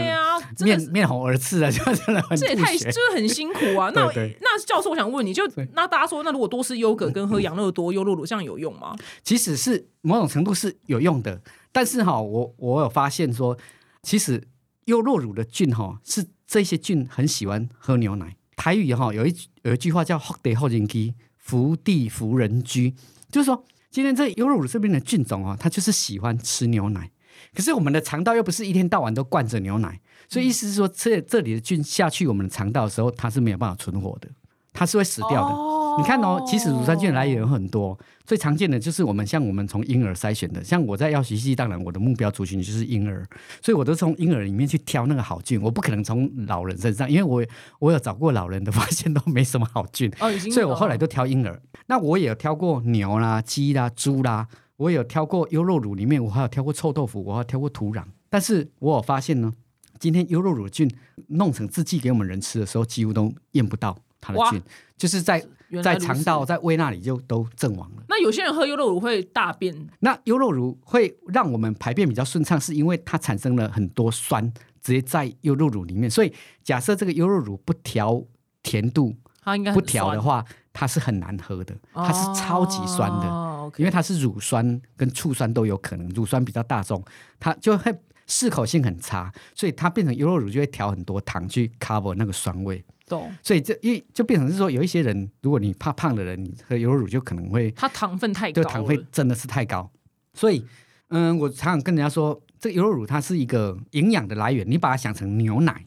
[0.66, 0.80] 面。
[0.92, 3.90] 面红耳赤的， 就真的很这也太就是很辛苦啊！
[3.96, 4.06] 那
[4.42, 8.94] 那教授，我想问你就那大家说，那如果多吃优格跟喝养乐多、优酪乳，这样有用吗？
[9.24, 13.58] 其实是某种程度是有用的，但是哈，我我有发现说，
[14.04, 14.44] 其实
[14.86, 18.36] 优酪乳的菌哈是这些菌很喜欢喝牛奶。
[18.58, 22.94] 台语哈有一有一句话叫“福地福人居，福地福人居”，
[23.32, 27.12] 就是说今天这优乳乳这边的菌种哦，它就是喜欢吃牛奶。
[27.54, 30.00] 可是我们的肠道又不是一天到晚都灌着牛奶，
[30.30, 34.30] 所以意思是说，这这里的菌下去我们的肠道的时候，它是没有办法存活的，
[34.72, 36.02] 它是会死掉的。
[36.02, 38.00] 你看哦，其实乳酸菌来源很多，
[38.32, 43.28] 最常见的就是我们像我们从婴儿筛选的，像我在药学系，当然我的目标族群就是婴儿，
[43.62, 47.46] 所以我都从婴儿里面去挑那个好菌，我不可能从老人身上，因为我
[47.80, 51.62] 我有找过老人的， 发现都没什么好菌，哦，已经，所以我后来都挑婴儿。
[51.88, 58.06] 那我也有挑过牛啦、鸡啦、猪啦，我也有挑过优酪乳里面，我还有挑过臭豆腐，我还有挑过土壤。
[58.30, 59.52] 但是我有发现呢，
[60.00, 60.90] 今天优酪乳菌
[61.28, 63.98] 弄成制剂给我们人吃的时候，几乎都验不到。
[64.22, 64.62] 它的菌，
[64.96, 65.44] 就是在
[65.84, 68.04] 在肠道、在胃那里就都阵亡了。
[68.08, 74.42] 那有些人喝优酪乳会大便，那优酪乳会让我们排便比较顺畅，是因为它产生了很多酸，
[74.82, 76.10] 直接在优酪乳里面。
[76.10, 76.32] 所以
[76.64, 78.24] 假设这个优酪乳不调
[78.64, 87.04] 甜度，它应该不调的话，它是很难喝的，它是超级酸的，因为它是乳酸跟醋酸都有可能，乳酸比较大众，
[87.40, 87.94] 它就会。
[88.28, 92.82] 适口性很差，所以它变成优酪乳就会调很多糖去 cover 那个酸味。
[93.12, 93.30] 懂。
[93.44, 99.92] 所以这一就变成是说，有一些人，如果你怕胖的人，你喝优酪乳就可能会它糖分太高，糖分真的是太高。
[100.34, 100.66] 所以，
[101.10, 105.86] 嗯，我常常跟人家说，这优酪乳它是一个营养的来源，你把它想成牛奶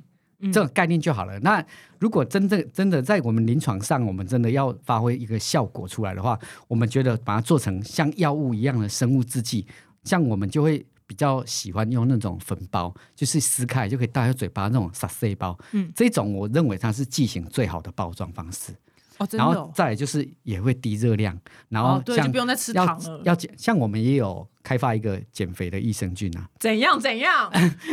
[0.53, 1.39] 这种概念就好了。
[1.41, 1.65] 那
[1.99, 9.67] 如果真正真的在我们临床上，我们真的要发挥一个效果出来的话，我们觉得把它做成像药物一样的生物制剂，
[10.05, 10.85] 像我们就会。
[11.07, 15.59] 比较喜欢用那种粉包，就是撕开就可以戴在嘴巴那种撒塞包。
[15.73, 18.73] 嗯，这种我认为它是剂型最好的包装方式。
[19.19, 21.39] 哦，然后再来就是也会低热量，
[21.69, 23.21] 然后对，就不用再吃糖了。
[23.23, 26.49] 要减，像我们也有开发一个减肥的益生菌啊。
[26.59, 27.49] 怎样怎样？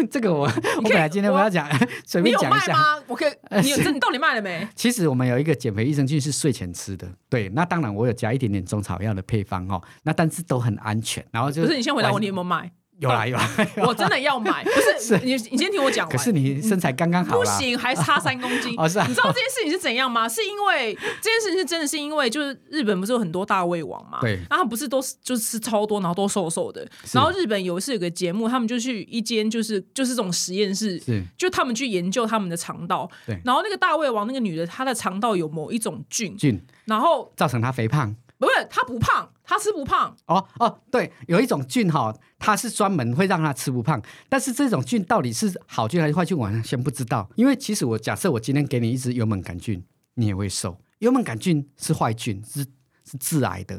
[0.10, 1.69] 这个我我本来今天我要讲，
[2.08, 2.74] 随便讲一下。
[2.74, 3.04] 吗？
[3.06, 4.67] 我可以，你有这你到底卖了没？
[4.74, 7.50] 其实我们有一个减肥益生菌是睡前吃的，对。
[7.50, 11.24] 那当然我有加一点点中草药的配方哦，那但是都很安全。
[11.30, 12.71] 然后就不是你先回答我，你有没有买？
[13.02, 13.50] 有啦 有啦，
[13.88, 14.70] 我真的要买，不
[15.02, 16.08] 是 你你先听我讲。
[16.08, 18.76] 可是你身材刚刚好，不行，还差三公斤。
[18.78, 20.30] 哦是啊，你知道这件事情是怎样吗？
[20.30, 24.20] 是因为这件事情是真的是因为就是日本不是有很多大胃王嘛？
[24.22, 26.88] 对，然后不是都是就是吃超多，然后都瘦瘦的。
[27.12, 31.02] 然后日本有一次有个节目，他们就去一间就是就是这种实验室，
[31.36, 33.10] 就他们去研究他们的肠道。
[33.26, 38.16] 对，然后那个大胃王那个女的，她的肠道有某一种菌，菌，然后造成她肥胖。
[38.38, 39.28] 不是，她不胖。
[39.52, 44.02] 他吃不胖哦哦，对，有一种菌哈，它是专门会让他吃不胖。
[44.30, 47.30] 但是这种菌到底是好菌还是坏菌，我先不知道。
[47.36, 49.84] 因为其实我假设我今天给你一支幽门杆菌，
[50.14, 50.80] 你也会瘦。
[51.00, 52.66] 幽门杆菌是坏菌，是
[53.04, 53.78] 是致癌的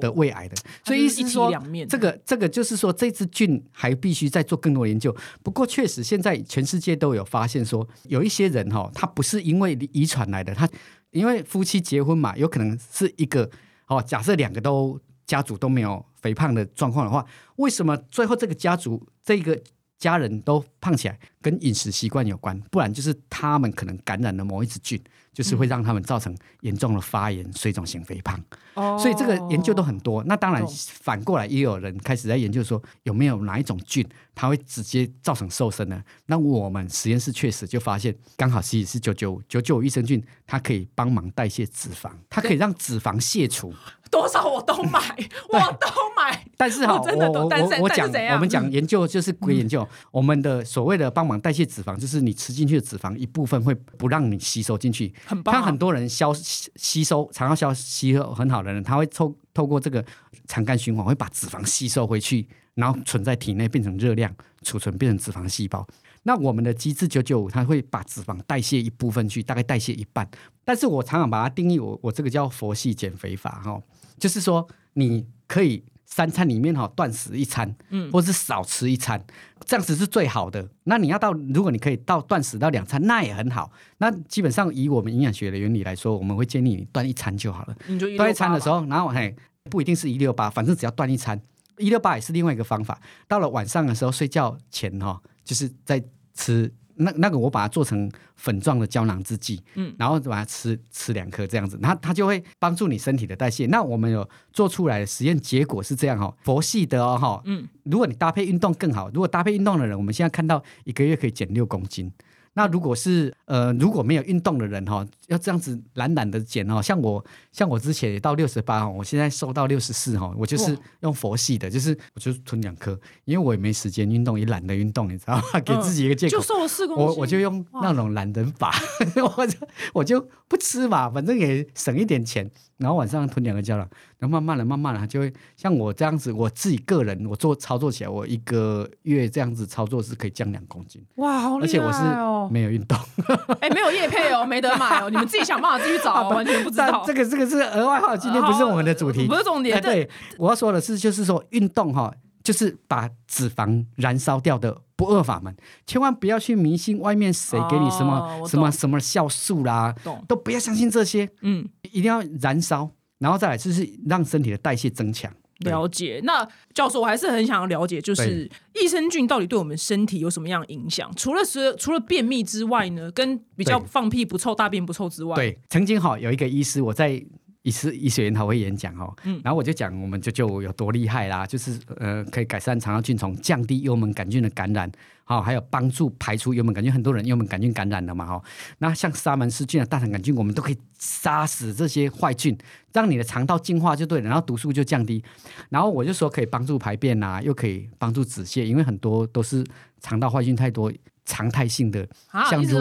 [0.00, 0.56] 的胃癌的。
[0.84, 1.52] 所以意思说，
[1.88, 5.14] 这个这个就是说，这只菌还必须再做更多研究。
[5.44, 10.68] 不过确实，现在全世界都有发现说，有一些人哈，他不是因为遗传来的，他
[11.12, 13.48] 因为夫妻结婚嘛，有可能是一个
[13.86, 14.98] 哦，假设两个都。
[15.26, 17.24] 家族都没有肥胖的状况的话，
[17.56, 19.60] 为什么最后这个家族这个
[19.98, 21.18] 家人都胖起来？
[21.40, 25.00] 跟饮食习惯有关，不然就是他们可能感染了某一只菌，
[25.32, 28.38] 就是会让他们造成严重的发炎、水肿型肥胖。
[28.74, 30.22] 哦，所以这个研究都很多。
[30.24, 30.64] 那当然
[31.00, 36.02] 反过来也有人开始在研究说，有没有哪一种菌它会直接造成瘦身呢？
[36.26, 43.72] 那我们实验室确实就发现，刚好是是九九九九益生菌，它可以帮忙代谢脂肪，它可以让脂肪卸除。
[44.10, 45.00] 多少我都买，
[45.48, 46.44] 我都买。
[46.58, 55.14] 但是哈，我我我讲，我们讲研究就是归研究，我们的所谓的帮忙代谢脂肪，就是你吃进去的脂肪一部分会不让你吸收进去。
[55.24, 55.54] 很棒。
[55.54, 60.04] 看很多人消吸收肠道消吸收很好的人，他会透透过这个
[60.46, 65.86] 肠干循环，会把脂肪吸收回去，然后存在体内变成热量储存，变成脂肪细胞。
[66.24, 70.28] 那我们的机制九九五，它会把脂肪代谢一部分去，大概代谢一半。
[70.64, 73.82] 但是我常常把它定义，我我这个叫佛系减肥法哈。
[74.18, 75.82] 就是说，你可以
[76.14, 79.18] 三餐里面哈断食一餐，嗯，或是少吃一餐，
[79.64, 80.68] 这样子是最好的。
[80.84, 83.72] 那你要到，如果你可以到断食到两餐，那也很好。
[83.96, 87.74] 那基本上以我们营养学的原理来说，我们会建议你断一餐就好了。
[87.86, 89.34] 你就断一餐的时候，然后嘿，
[89.70, 91.40] 不一定是一六八，反正只要断一餐，
[91.78, 93.00] 一六八也是另外一个方法。
[93.26, 96.70] 到了晚上的时候，睡觉前哈，就是在吃。
[96.94, 103.66] 那那个我把它做成粉状的胶囊制剂，嗯，然后把它吃吃两颗这样子，它它就会帮助你身体的代谢。
[103.66, 112.12] 那我们有做出来的实验结果是这样哈，佛系的哦哈，嗯，如果你搭配运动更好，如果搭配运动的人，我们现在看到一个月可以减六公斤。
[112.54, 125.60] 那如果是呃如果没有运动的人哈，要这样子懒懒的减哦，像我像我之前也到六十八哦我现在瘦到六十四哈，我就是用佛系的，就是我就吞两颗，因为我也没时间运动，也懒得运动，你知道吗？
[125.64, 128.74] 给自己一个借口，就瘦了四公斤，我我就用那种懒人法，
[129.36, 129.58] 我就
[129.94, 133.88] 我就不吃嘛，反正也省一点钱，然后晚上吞两个胶囊。
[134.18, 141.04] 然后慢慢的、慢慢的，就会像我这样子，我自己个人我做操作起来，我一个月这样子操作是可以降两公斤。
[141.16, 141.60] 哇，好厉害哦！
[141.62, 142.96] 而且我是没有运动，
[143.60, 147.02] 哎，没有叶配哦，没得买哦，你们自己想办法自己找， 完全不知道。
[147.04, 149.80] 这个这个是额外哈，今天不是我们的主题，不是重点。
[149.82, 150.08] 对，
[150.38, 155.54] 我要说的是，就是说运动哈，就是把脂肪燃烧掉的不二法门，
[155.86, 159.94] 千万不要去迷信外面谁给你什么什么什么酵素啦，
[160.28, 161.28] 都不要相信这些。
[161.40, 162.90] 嗯，一定要燃烧。
[163.18, 166.20] 然后再来就是让身体的代谢增强，了解。
[166.24, 171.08] 那教授，我还是很想要了解，就是益生菌到底对我们身体有什么样的影响？
[171.14, 177.24] 除了是除了便秘之外呢，跟比较放屁不臭、大便不臭之外，对，曾经哈有一个医师，我在。
[177.62, 184.90] 医师医学研讨会演讲哦，然后我就讲我们就就有多厉害啦，就是呃可以改善肠道菌虫，降低幽门杆菌的感染，
[185.22, 188.42] 好，还有帮助排出幽门杆菌，很多人幽门杆菌感染了嘛哈，
[188.78, 192.58] 那像沙门氏菌啊、大肠杆菌，我们都可以杀死这些坏菌，
[192.92, 195.22] 让你的肠道净化就对了，然后毒素就降低，
[195.68, 199.64] 然后我就说可以帮助排便呐，又可以帮助止泻，因为很多都是
[200.00, 200.92] 肠道坏菌太多，
[201.24, 202.04] 常态性的，
[202.50, 202.80] 像如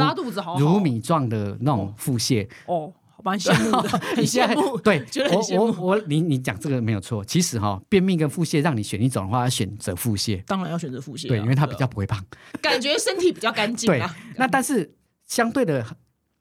[0.58, 2.92] 如米状的那种腹泻哦。
[3.24, 4.78] 蛮羡慕的， 很羡慕。
[4.80, 7.24] 对， 我我我，你你讲这个没有错。
[7.26, 10.44] 其实哈，便秘跟腹泻，让你选一种的话，要选择腹泻。
[10.46, 12.24] 当然要选择腹泻，对，因为它比较不会胖，
[12.62, 13.88] 感觉身体比较干净。
[13.88, 14.02] 对，
[14.38, 14.94] 那但是
[15.28, 15.86] 相对的，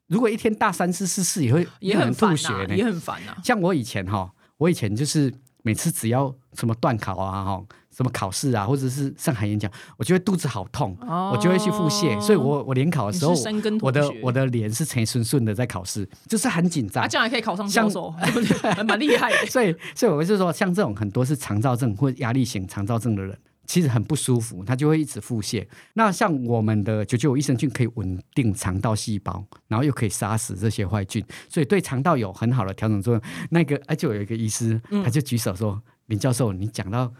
[0.07, 3.37] 如果一天大三次四次，也会也很吐血呢，也很烦啊。
[3.43, 7.63] 像我以前哈，我以前就是每次只要什么断考啊哈。
[8.01, 12.19] 什么考试啊，或者是上海演讲，我就会肚子好痛，我就会去腹泻。
[12.19, 13.33] 所以，我我联考的时候，
[13.81, 17.07] 我的我的脸是成顺顺的在考试，就是很紧张。
[17.07, 18.11] 这样还可以考上教授，
[18.87, 19.37] 蛮厉害的。
[19.47, 23.37] 所以，所以我是说，像这种很多是肠燥症或压力型肠燥症的人，
[23.67, 25.65] 其实很不舒服，他就会一直腹泻。
[25.93, 33.21] 那像我们的九九五益生菌可以稳定肠道细胞，然后又可以杀死这些坏菌，所以对肠道有很好的调整作用。
[33.51, 37.11] 那个哎，就有一个医师，他就举手说：“林教授，你讲到。”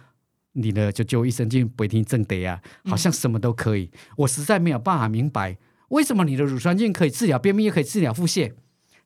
[0.54, 3.90] 你的就就益生菌不一定正得啊，好像什么都可以。
[4.18, 5.58] 我实在没有办法明白，
[5.90, 8.52] 为什么你的乳酸菌可以治疗便秘，又可以治疗腹泻？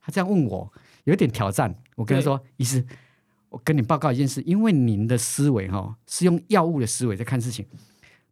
[0.02, 0.74] 他这样问我，
[1.06, 1.76] 有点挑战。
[1.96, 2.86] 我跟他说，医师，
[3.50, 7.66] 我跟你报告一件事，因为您的思维哈是用药物的思维在看事情。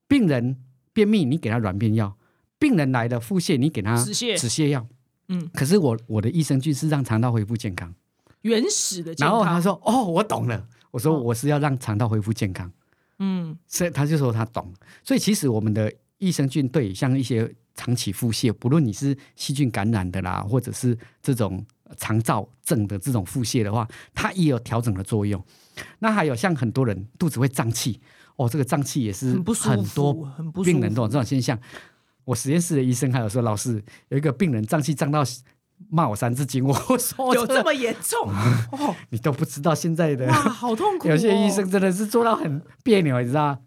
[0.07, 0.57] 病人
[0.91, 2.15] 便秘，你给他软便药；
[2.59, 4.85] 病人来的腹泻，你给他止泻止泻药。
[5.29, 7.93] 嗯，可是我我的益生菌是让肠道恢复健康，
[8.41, 9.13] 原始的。
[9.17, 10.67] 然后他说，哦，我懂了。
[10.91, 12.71] 我说我是要让肠道恢复健康。
[13.23, 21.65] 嗯，所以他就说他懂，所以其实我们的益生菌对像一些长期腹泻，不论你是细菌感染的啦，或者是这种
[21.97, 25.41] 肠燥症的这种腹泻的话，它也有调整的作用。
[25.99, 28.01] 那还有像很多人肚子会胀气，
[28.35, 30.13] 哦，这个胀气也是很多
[30.65, 31.57] 病人都有这种现象。
[32.25, 35.23] 我实验室的医生还有说，老师有一个病人胀气胀到。
[35.89, 38.29] 骂我三字经，我 说有这么严重？
[38.71, 41.07] 哦，你都不知道现在的哇，好痛苦！
[41.07, 43.57] 有些医生真的是做到很别扭，你知道？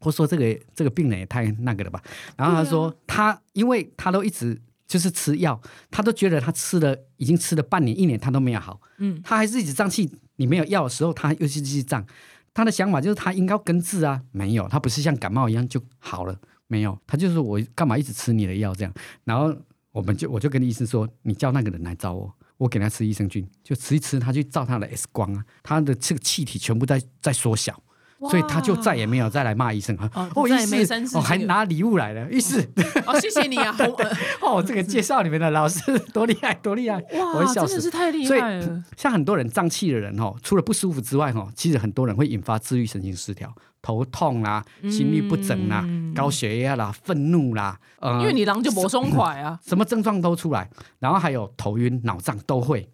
[0.00, 2.00] 我说这个这个病人也太那个了吧？
[2.36, 8.80] 然后他说他，因为他都一直就是吃药，他都觉得他吃了已经吃了半年一年，他都没有好。
[8.98, 10.10] 嗯，他还是一直胀气。
[10.36, 12.04] 你没有药的时候，他又是继续胀。
[12.52, 18.92] 他的想法就是他应该根治啊，没有，他不是像感冒一样就好了，没有，他就是我干嘛一直吃你的药这样？
[19.24, 19.56] 然后。
[19.96, 27.82] 我们就我就跟医生说，你叫那个人来找我，我给他吃益生菌，就吃一吃，他去照他的 X 光啊，他的这个气体全部在在缩小，
[28.30, 30.10] 所以他就再也没有再来骂医生啊。
[30.34, 32.60] 哦，医师，我还拿礼物来了，医师。
[33.06, 33.74] 哦，谢谢你啊。
[34.40, 35.80] 哦，这个介绍里面的老师
[36.12, 36.96] 多厉害，多厉害。
[37.14, 38.84] 哇，真的是太厉害了。
[38.96, 43.52] 像很多人胀气的人哦，除了不舒服之外哈，其实很多人会引发自律神经失调。
[43.82, 52.88] 头痛啦，心律不整啦，高血压啦，愤怒啦，呃，因为你狼就不松快啊，什么症状都出来，然后还有头晕、脑胀都会，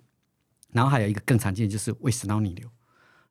[0.71, 2.69] 然后还有一个更常见就是胃食道逆流，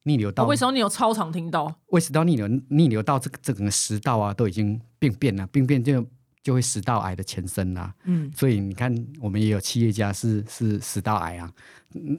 [0.03, 6.05] 逆流到胃食道逆流超常听到，胃食道逆流逆流到这个整个食道啊都已经病变了，病变就
[6.43, 11.51] 就会食道癌的前身啦，嗯，所以你看我们也有企业家是是食道癌啊，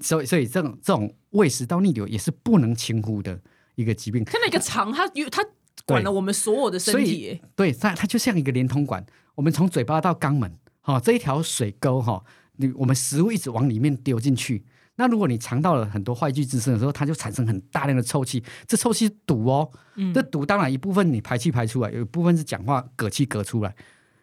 [0.01, 3.41] 所以所以这种这种胃食道逆流也是不能轻忽的。
[3.75, 5.43] 一个疾病，它那个肠，它它
[5.87, 9.03] 管了我们所有的身体，对它它就像一个连通管，
[9.35, 12.23] 我们从嘴巴到肛门，哈，这一条水沟哈，
[12.57, 14.63] 你我们食物一直往里面丢进去，
[15.03, 19.69] 那如果你尝到了很多坏菌滋生的时候，它就产生很大量的臭气，这臭气毒哦，
[20.15, 23.75] 这毒当然一部分你排气排出来，有一部分是讲话嗝气嗝出来，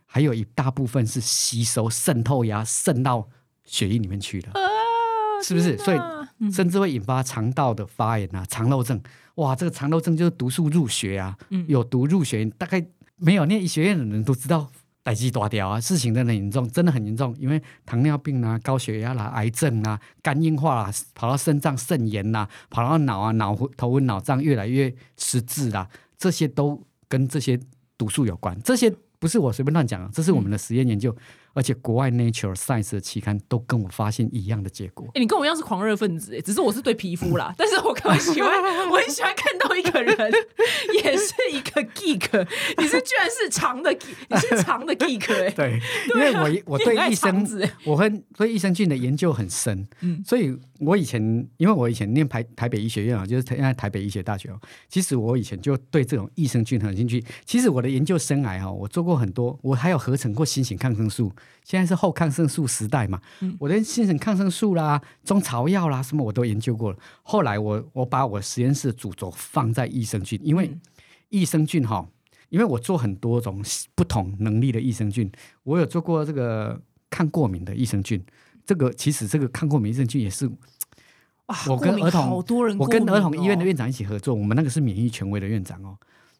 [0.06, 3.28] 还有一大部分是吸收渗透呀渗到
[3.66, 4.54] 血液里面去的，
[5.44, 5.78] 是不是？
[5.80, 6.00] 所以
[6.50, 9.02] 甚至会引发肠道的发炎啊，肠漏症。
[9.36, 11.38] 哇，这个肠漏症就是毒素入血啊，
[11.68, 12.86] 有毒入血，大概
[13.18, 17.36] 没有念医学院的人都知道，代际大掉啊，事情真的很严重，真的很严重。
[17.40, 27.60] 因为糖尿病啊、高血压啦、癌症啊、肝硬化啦，跑到肾脏肾炎啦，跑到脑啊、脑头昏脑胀，越来越失智啦，这些都跟这些
[27.98, 28.60] 毒素有关。
[28.62, 31.16] 这些不是我随便乱讲啊，这是我们的实验研究。
[31.60, 35.06] 而且国外 Nature Science 的期刊都跟我发现一样的结果。
[35.14, 38.50] 哎、你跟我一样是狂热分子，哎，只是我是对皮肤啦， 但是我更喜欢，
[38.90, 40.16] 我很喜欢看到一个人
[41.04, 42.48] 也是一个 geek，
[42.78, 45.82] 你是居然是长的 geek，你是长的 geek， 哎，对，
[46.16, 46.34] 因为
[46.66, 47.46] 我我对益生
[47.84, 51.22] 我很对益生菌的研究很深，嗯所以我以前
[51.58, 54.58] 因为我以前念台台北医学院啊，就是现在台北医学大学哦，
[54.88, 57.22] 其实我以前就对这种益生菌很有兴趣。
[57.44, 61.32] 其实我的研究生涯哈，我做过很多，我还有合成过新型抗生素，
[61.64, 66.98] 现在是后抗生素时代嘛，嗯我的新型抗生素啦、中草药啦什么我都研究过了。
[67.24, 70.82] 后来我我把我实验室的主轴放在益生菌，因为嗯
[71.30, 72.08] 益生菌哈。
[72.50, 75.32] 因为我做很多种不同能力的益生菌，
[75.62, 78.20] 我有做过这个抗过敏的益生菌。
[78.66, 80.48] 这个其实这个抗过敏益生菌也是
[81.46, 85.96] 哇，我跟儿童好多人我跟儿童医院的院长一起合作，我们那个是免疫权威的院长哦，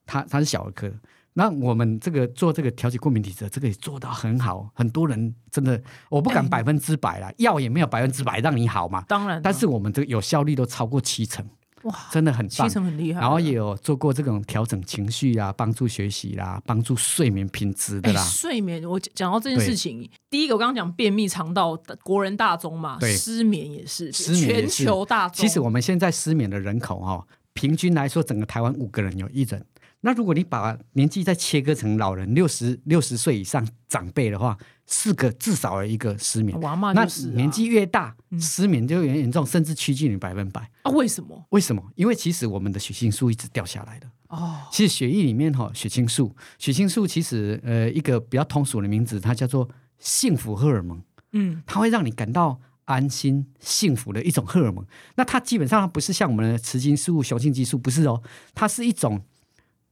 [0.08, 0.96] 他他是小儿科的。
[1.34, 11.46] 那我们这个做这个调节过敏体质，这个也做到很好，很多人真的我不敢哎百分之百啦， 药也没有百分之百让你好嘛，当然，但是我们这个有效率都超过七成，
[11.84, 12.70] 哇，真的很七棒。
[12.70, 18.22] 成很厉害，然后也有做过这种调整情绪啊，帮助学习啦，帮助睡眠品质的哎，啦。
[18.24, 25.42] 睡眠，我讲到这件事情，第一个我刚刚讲便秘肠道，国人大宗嘛，失眠也是，失眠也全球大宗。
[25.42, 29.66] 其实我们现在失眠的人口哈、哦，平均来说，整个台湾五个人有一人。
[30.02, 36.58] 那如果你把年纪再切割成老人，六十六十岁以上长辈的话，四个至少有一个失眠。
[36.94, 40.62] 那年纪越大，嗯失眠就越严重，甚至趋近于百分百。
[40.84, 41.46] 啊，为什么？
[41.50, 41.84] 为什么？
[41.96, 44.08] 因为其实我们的血清素一直掉下来的。
[44.30, 51.02] 哦，其实血液里面哈、血清素，血清素其实呃一个比较通俗的名字，它叫做幸福荷尔蒙。
[51.34, 54.86] 嗯，它会让你感到安心、幸福的一种荷尔蒙。
[55.16, 58.22] 那它基本上它不是像我们的雌激素、雄性激素，不是哦，
[58.54, 59.22] 它是一种，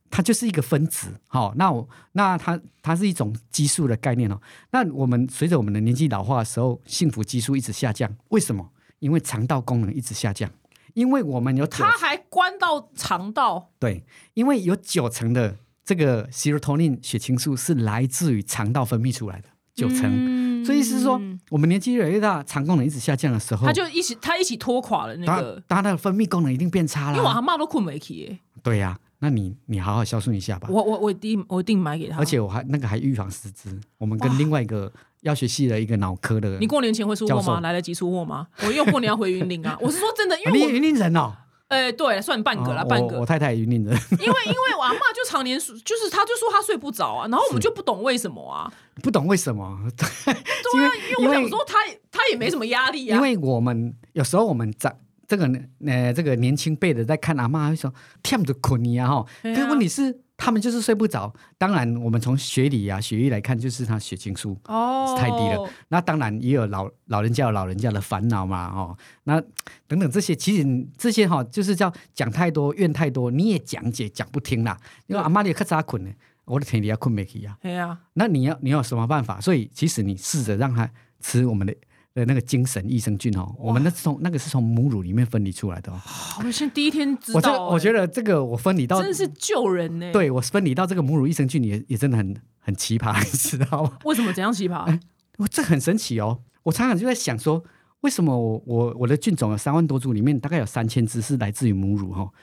[0.10, 1.10] 它就是一个分子。
[1.28, 4.40] 好、那我那它它是一种激素的概念哦。
[4.72, 8.70] 那我们随着我们的年纪老化的时候，幸福激素一直下降，为什么？
[9.00, 10.50] 因为肠道功能一直下降，
[10.94, 14.04] 因为我们有它还关到肠道，对，
[14.34, 15.56] 因为有九成的
[15.86, 20.04] 这个 serotonin 血清素是来自于肠道分泌出来的，九成。
[20.06, 25.64] 嗯所以是说，我们年纪越来越大，肠功能一直下降的时候，它就一起，它一起拖垮了那个。
[25.70, 27.42] 它的分泌功能一定变差因为我阿啦。
[27.42, 30.68] 妈都困没起，对呀、那你你好好孝顺一下吧。
[30.72, 32.18] 我我我一定我一定买给他。
[32.20, 34.92] 而且我还那个还预防失智，我们跟另外一个
[35.22, 37.60] 药学系的一个脑科的，你过年前会出货吗？
[37.62, 38.48] 来得及出货吗？
[38.60, 39.78] 我因为过年要回云林啊。
[39.82, 41.34] 我是说真的，因为你云林人哦，
[41.70, 43.26] 呃对，算半个啦，哦半个我我。
[43.26, 48.72] 太太也云林人，因为因为我阿妈就常年就是她就说她睡不着啊，然后我们就不懂为什么啊。
[49.02, 49.80] 不懂为什么？
[49.98, 51.80] 对对啊，因为我想说她
[52.12, 53.16] 她也没什么压力啊。
[53.16, 54.96] 因为我们有时候我们长
[55.28, 55.46] 这个
[55.86, 61.34] 呃这个年轻辈的在看阿妈会说天着困你啊哈，可是问题是他们就是睡不着。
[61.58, 65.70] 当然，我们从学理啊学医来看，就是他血清素哦太低了。
[65.90, 69.42] 那当然也有老老人家有老人家的烦恼嘛哦，那
[69.88, 74.78] 等等这些其实这些哈、就是叫讲太多怨太多，你也讲解讲不听啦。
[75.08, 76.12] 因为阿妈你可咋困呢，
[76.46, 77.58] 我的天你要困没起啊。
[77.64, 79.42] 哎呀，那你要你要有什么办法？
[79.42, 81.76] 所以其实你试着让他吃我们的
[82.18, 85.96] 的那个精神益生菌哦，我们那是从那个是从母乳里面分离出来的哦。
[86.04, 93.98] 好我现在第一天知我这道，我觉得得这个我分离到真的是救人呢。，对我分离到这个母乳益生菌也也真的很很奇葩， 你知道吗？
[94.06, 95.00] 为什么怎样奇葩？
[95.38, 96.40] 我这很神奇哦。
[96.64, 97.64] 我常常就在想说，
[98.02, 102.34] 为什么我我我的菌种有三万多株，里面大概有三千只是来自于母乳哈、哦？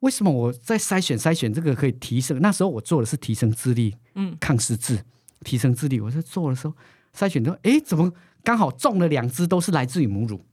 [0.00, 2.38] 为什么我在筛选筛选这个可以提升？
[2.40, 4.98] 那时候我做的是提升智力，嗯，抗失智，
[5.40, 5.98] 提升智力。
[5.98, 6.74] 我在做的时候
[7.16, 8.12] 筛选说，哎，怎么
[8.44, 10.44] 刚好中了两只都是来自于母乳？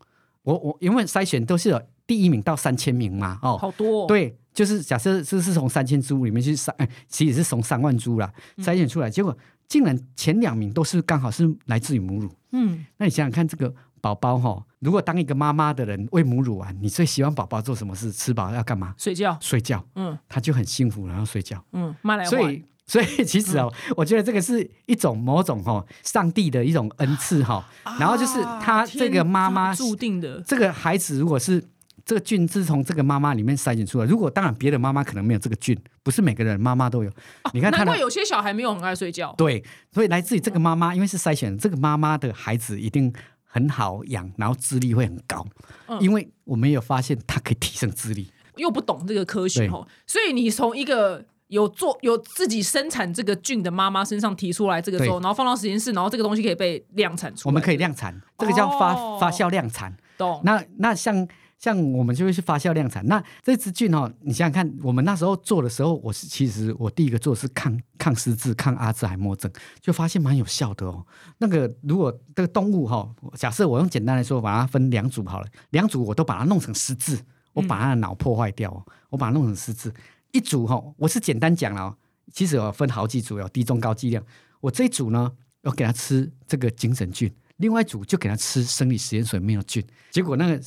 [0.44, 9.38] 我我因为筛选都是有第一名到三千名嘛，哦，好多、哦。，对，就是假设这是从三千株里面去筛，哎其实是从三万株啦嗯筛选出来，结果
[9.68, 12.32] 竟然前两名都是刚好是来自于母乳。
[12.54, 13.72] 嗯，那你想想看，这个
[14.02, 18.12] 宝宝哈，如果当一个妈妈的人喂母乳啊，你最希望宝宝做什么事？
[18.12, 18.96] 吃饱要干嘛？
[18.98, 19.38] 睡觉。
[19.40, 21.64] 睡觉，嗯他就很幸福，然后睡觉。
[21.74, 22.32] 嗯，妈来换。
[22.32, 27.66] 所以，所以其实哦，我觉得这个是一种某种哦、上帝的一种恩赐哈、
[27.98, 30.42] 然后就是他啊这个妈妈注定的。
[30.42, 31.64] 这个孩子如果是
[32.04, 37.10] 这个菌是从这个妈妈里面筛选出来，如果当然别的妈妈可能没有这个菌，不是每个人妈妈都有。
[37.54, 39.34] 你看难怪有些小孩没有很爱睡觉。
[39.38, 39.64] 对，
[39.94, 43.14] 所以来自于这个妈妈，因为是筛选这个妈妈的孩子一定
[43.46, 45.48] 很好养，然后智力会很高，
[45.88, 48.30] 嗯因为我们有发现它可以提升智力。
[48.58, 57.52] 又不懂这个科学对哦，所以你从一个有做有自己生产这个菌的妈妈身上提出来这个之后，然后放到实验室，然后这个东西可以被量产出来。
[57.52, 59.94] 我们可以量产，这个叫发、哦发酵量产。
[60.18, 60.42] 懂。
[60.46, 61.28] 那那像
[61.60, 63.06] 像我们就会去发酵量产。
[63.06, 71.06] 那这支菌哦，你想想看，我们那时候做的时候，我是其实我第一个做的是抗抗失智、抗阿兹海默症，就发现蛮有效的哦。
[71.40, 77.20] 那个如果这个动物哈，假设我用简单来说，把它分两组好了，两组我都把它弄成失智，
[77.52, 79.94] 我把它的脑破坏掉，我把它弄成失智。
[80.32, 81.96] 一组哈，我是简单讲了，
[82.32, 84.24] 其实有分好几组，有低、中、高剂量。
[84.62, 85.32] 我这一组呢，
[85.64, 89.86] 要给他吃这个精神菌，另外一组就给他吃生理食盐水没有菌。
[90.10, 90.58] 结果那个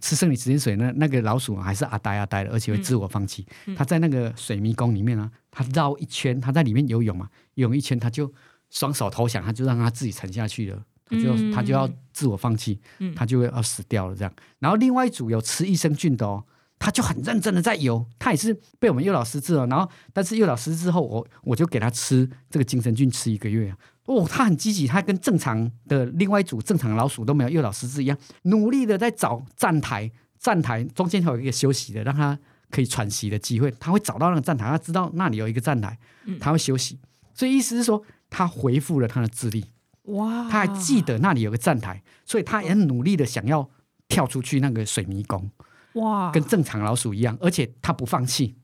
[0.00, 3.46] 吃生理食盐水呢，那个老鼠还是阿呆阿呆的，而且会自我放弃。
[3.76, 8.30] 它在那个水迷宫里面呢，它绕一圈，它在里面游泳嘛，游泳一圈，它就
[8.68, 12.78] 双手投降，它就让它自己沉下去了，它就它就要自我放弃，
[13.16, 14.34] 它就会要死掉了这样。
[14.58, 16.44] 然后另外一组有吃益生菌的哦。
[16.78, 19.66] 他就很认真的在游，他也是被我们诱导失智了。
[19.66, 23.74] 然后，但是幼老师之后，我我就给他吃这个精神菌，吃一个月。
[24.06, 32.38] 哦，他很积极，他跟正常的另外一组正常老鼠都没有诱导失智一样，努力的在找站台，站台中间还有一个休息的，让他
[32.70, 33.70] 可以喘息的机会。
[33.80, 35.98] 他会找到那个站台，他知道那里有一个站台，
[36.38, 36.98] 他会休息。
[37.32, 39.64] 所以意思是说，他恢复了他的智力。
[40.02, 40.50] 哇！
[40.50, 43.70] 他还记得那里有个站台，所以他也很努力的想要
[44.06, 45.50] 跳出去那个水迷宫。
[45.94, 48.56] 哇，跟正常老鼠一样，而且它不放弃。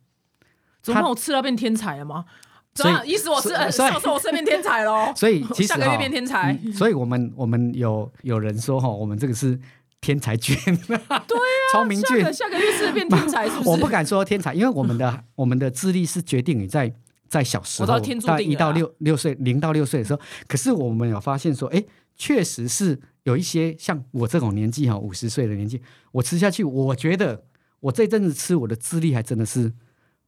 [0.82, 2.24] 怎么我吃了变天才了吗？
[2.74, 5.12] 所以意思我是销售，我是变天才喽。
[5.16, 6.56] 所以 其实下个月变天才。
[6.72, 9.58] 所以我们我们有有人说哈，我们这个是
[10.00, 10.56] 天才菌。
[10.86, 11.22] 对啊，
[11.72, 12.32] 聪明菌。
[12.32, 13.68] 下个月是变天才，是不 是？
[13.68, 16.92] 我不敢说天才，因为我们的我们的智力是决定你在
[17.28, 20.20] 在小时候，在一到六六岁，零到六岁的时候。
[20.46, 21.84] 可是我们有发现说，哎，
[22.16, 25.80] 确实是有一些像我这种年纪哈，五十岁的年纪，
[26.12, 27.44] 我吃下去，我觉得。
[27.82, 29.72] 我这阵子吃，我的智力还真的是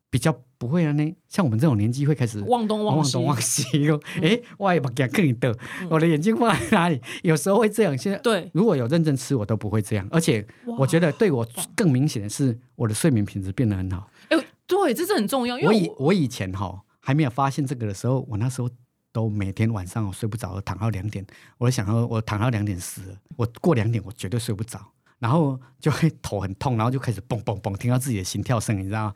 [0.08, 0.92] 比较不会了。
[0.94, 1.14] 呢。
[1.28, 4.00] 像我们这种年纪会开始忘东忘西，忘东忘西哟。
[4.22, 5.54] 哎，我也不敢跟你斗，
[5.90, 6.98] 我的眼睛放在哪里？
[7.22, 7.94] 有时候会这样。
[7.98, 10.08] 现在对，如果有认真吃，我都不会这样。
[10.10, 10.42] 而且
[10.78, 14.10] 我觉得对我更明显的是，我的睡眠品质变得很好。
[14.30, 15.58] 哎，对，这是很重要。
[15.58, 18.70] 因为我以我以前哈还没有发现这个的时候，我那时候
[19.12, 21.24] 都每天晚上我睡不着，躺到两点，
[21.58, 24.80] 我就想说，我躺到两点死了，我过两点我绝对睡不着。
[25.18, 29.14] 然后就会头很痛，然后就开始蹦蹦蹦，听到自己的心跳声，你知道吗？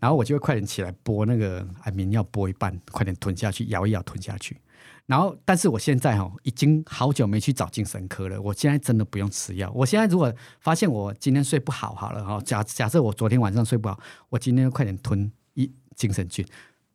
[0.00, 4.60] 然后我就会快点起来拨那个安眠药，拨一半，快点吞下去，咬一咬吞下去。
[5.06, 8.42] 然后，但是我现在哈已经好久没去找精神科了。
[8.42, 9.70] 我现在真的不用吃药。
[9.72, 13.96] 我现在如果发现我今天睡不好，好了哈，假假设我昨天晚上睡不好，
[14.30, 16.44] 我今天快点吞一精神菌，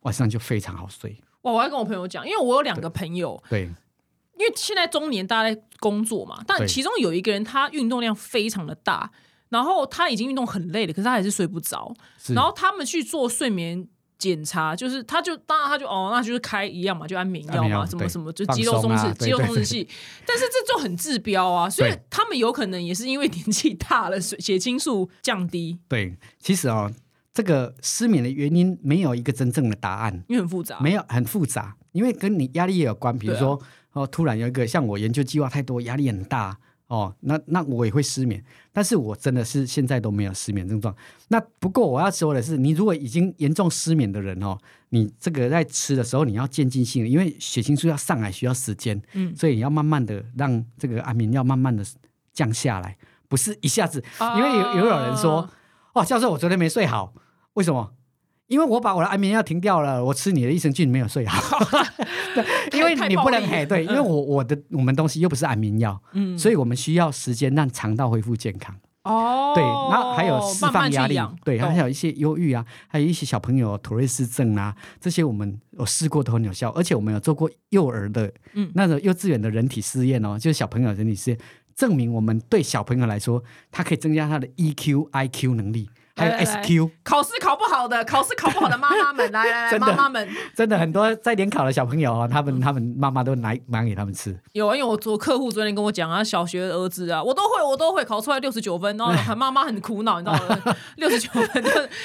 [0.00, 1.18] 晚上就非常好睡。
[1.42, 1.52] 哇！
[1.52, 3.68] 我要跟我朋友讲，因为我有两个朋友，对。
[4.38, 9.08] 因为现在中年大家在工作嘛，但其中有一个人他运动量非常的大，
[9.50, 11.94] 然后他已经运动很累了，可是他还是睡不着。
[12.28, 13.86] 然后他们去做睡眠
[14.18, 19.86] 检查，就是他就当然他就哦，那就是开一样嘛，就安眠药嘛，什么什么就肌肉松弛、肌肉松弛剂。
[20.26, 25.78] 但是这就很治标啊，所以他们有可能也是因为年纪大了，血清素降低。
[25.86, 26.90] 对，其实哦，
[27.32, 33.60] 这个失眠的原因没有一个真正的答案，因为很复杂，没有很复杂，因为跟你压力也有关，比如说。
[33.94, 36.56] 哦，突然有一个像我研究计划太多，压力很大
[36.86, 40.96] 哦，那那我也会失眠，但是我真的是现在都没有失眠症状。
[41.28, 44.56] 那不过我要说的是，你如果已经严重失眠的人哦，
[44.88, 51.84] 你这个在吃的时候你要渐进性，因为血清素要上来需要时间，嗯，所以你要慢慢的让这个安眠药慢慢的
[52.32, 52.96] 降下来，
[53.28, 54.02] 不是一下子。
[54.38, 55.46] 因为有有有人说，
[55.94, 57.12] 哦，教授，我昨天没睡好，
[57.54, 57.92] 为什么？
[58.48, 61.58] 因为我把我的安眠药停掉了，我吃你的益生菌没有睡好。
[62.34, 68.76] 对，因为你不能嘿，对，因为我我的我们东西又不是安眠药，嗯，所以我们需要时间让肠道恢复健康。
[69.04, 81.38] 哦，对，然后还有释放压力，对，还有一些忧郁啊，还有一些小朋友妥瑞氏症啊，这些我们有试过都很有效，而且我们有做过幼儿的，嗯，那种幼稚园的人体试验哦，就是小朋友人体试验，
[81.74, 85.88] 证明我们对小朋友来说，他可以增加他的 EQ、IQ 能力。
[86.14, 94.38] 还有 SQ，考试考不好的，考试考不好的妈妈们，来来来， 妈妈们，真的很多在联考的小朋友啊，他们他们妈妈都拿买给他们吃。
[94.52, 100.76] 有啊，因为我做客户昨天跟我讲啊，小学儿子啊，我都会，我都会考出来六十九分，然后 妈妈很苦恼，你知道吗？
[100.96, 101.64] 六十九分，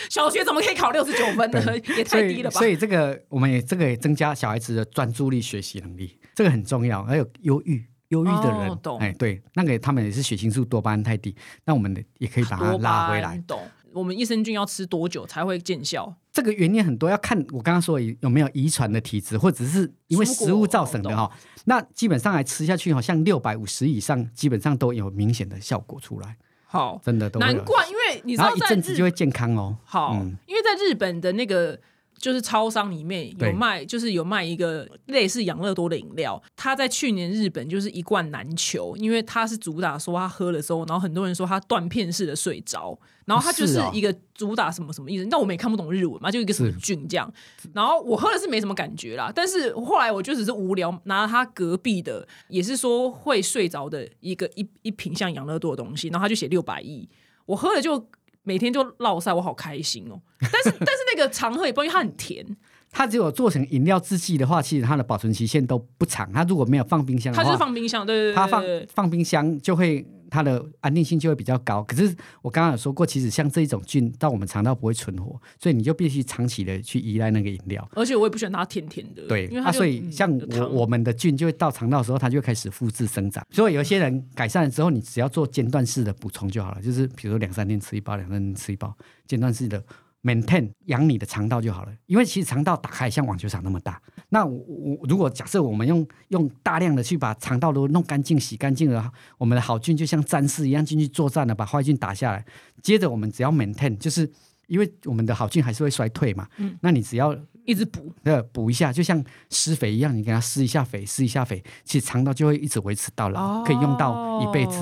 [0.10, 1.62] 小学怎么可以考六十九分呢？
[1.98, 2.58] 也太低了吧？
[2.58, 7.04] 所以这个我们也这个也增加小孩子的专注力、学习能力，这个很重要。
[7.04, 11.36] 还有忧郁，忧郁的人，哎，对，那个他们也是血清素、多巴胺太低，
[11.66, 13.38] 那我们也可以把它拉回来。
[13.48, 13.60] 懂。
[13.94, 16.14] 我们益生菌要吃多久才会见效？
[16.32, 21.32] 这个原因很多，要看我刚刚说有没有遗传的体质，或者是因为食物造成的哈。
[21.66, 26.38] 那基本上来吃下去，好像六百五十以上，基本上都有明显的效果出来。
[26.68, 29.76] 好，真的都难怪，因为你知道一阵子就会健康哦。
[29.84, 30.14] 好，
[30.46, 31.80] 因为在日本的那个
[32.18, 36.42] 就是超商里面有卖，就是有卖一个类似养乐多的饮料。
[36.56, 45.28] 它在去年日本就是一罐难求，因为它是主打说它喝了之后，然后很多人说它断片式的睡着，然后它就是一个主打什么什么意思？
[45.30, 47.32] 但我们也看不懂日文嘛，就一个什么菌这样。
[47.74, 57.08] 然后我喝的是没什么感觉啦，但是后来我就只是无聊拿它隔壁的，也是说会睡着的一个一一瓶像养乐多的东西，然后他就写六百亿，
[57.46, 58.08] 我喝了就。
[58.48, 60.18] 每天就落晒，我好开心哦！
[60.40, 62.46] 但是但是那个常喝也不因为它很甜。
[62.90, 66.32] 它只有做成饮料制剂的话，其实它的保存期限都不长。
[66.32, 70.08] 它如果没有放冰箱，它是放冰箱，对对对，它放放冰箱就会。
[70.30, 77.88] 它的安定性就会比较高，可是我刚刚有说过，其实像这一种菌到我们肠道不会存活，所以你就必须长期的去依赖那个饮料。
[77.94, 83.46] 而且我也不喜欢它甜甜的，对，啊，所以像我我们的菌就会到肠道的时候，它就会开始复制生长。
[83.52, 89.84] 所以有些人改善了之后，你只要做间断式的补充就好了，就是比如说两三天吃一包，两三天吃一包，间断式的。
[90.28, 94.02] Maintain 养你的肠道就好了，因为其实肠道打开像网球场那么大。
[94.30, 102.46] 那我我如果假设我们用用大量的去把肠道都弄干净、洗干净了，我们的好菌就像战士一样进去作战了，把坏菌打下来。
[102.82, 104.30] 接着我们只要 maintain，就是
[104.68, 106.46] 因为我们的好菌还是会衰退嘛。
[106.58, 106.78] 嗯。
[106.82, 107.34] 那你只要
[107.68, 114.78] 一直补，呃，补一下，就像施肥一样，你给它施一下肥，施一下肥，其实肠道就会一直维持到老，可以用到一辈子。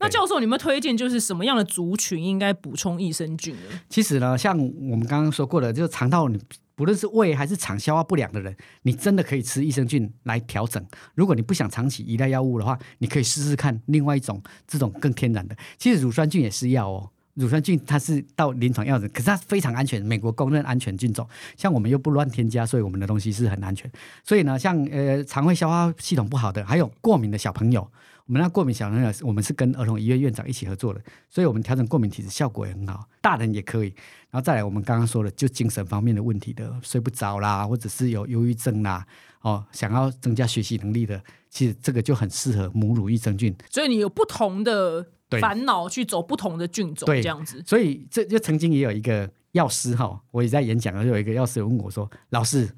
[0.00, 3.80] 那教授，你们推荐就是什么样的族群应该补充益生菌呢？
[3.88, 6.38] 其实呢，像我们刚刚说过的，就是肠道，你
[6.74, 10.84] 不论是胃还是肠消化不良的人，你真的可以吃益生菌来调整。
[11.14, 15.56] 如果你不想长期依赖药物的话，你可以试试看另外一种这种更天然的。
[15.78, 21.26] 其实乳酸菌也是药哦，乳酸菌它是到临床药的，可是它非常安全，美国公认安全菌种。
[21.56, 23.90] 像我们又不乱添加，所以我们的东西是很安全。
[24.24, 27.88] 所以呢，像呃肠胃消化系统不好的，还有过敏的小朋友。
[28.26, 33.94] 我们那过敏小朋友，我们是跟儿童医院院长一起合作的，所以我们调整过敏体质效果也很好，大人也可以。
[34.30, 39.06] 然后再来，我们刚刚说的，就精神方面的问题的，睡不着啦，或者是有忧郁症啦，
[39.42, 43.54] 哦，想要增加学习能力的，其实这个就很适合母乳益生菌。
[43.70, 45.06] 所以你有不同的
[45.40, 47.62] 烦恼去走不同的菌种，这样子。
[47.66, 52.68] 所以这就曾经也有一个药师哈，我也在演讲的时候，有一个药师问我说：“老师，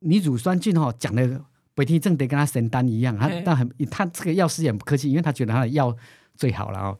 [0.00, 1.40] 你乳酸菌哈讲的。”
[1.74, 5.96] 北体正得跟他神丹一样，他但很他这个药师也很不客气，因为他觉得他的药
[6.36, 6.98] 最好了哦，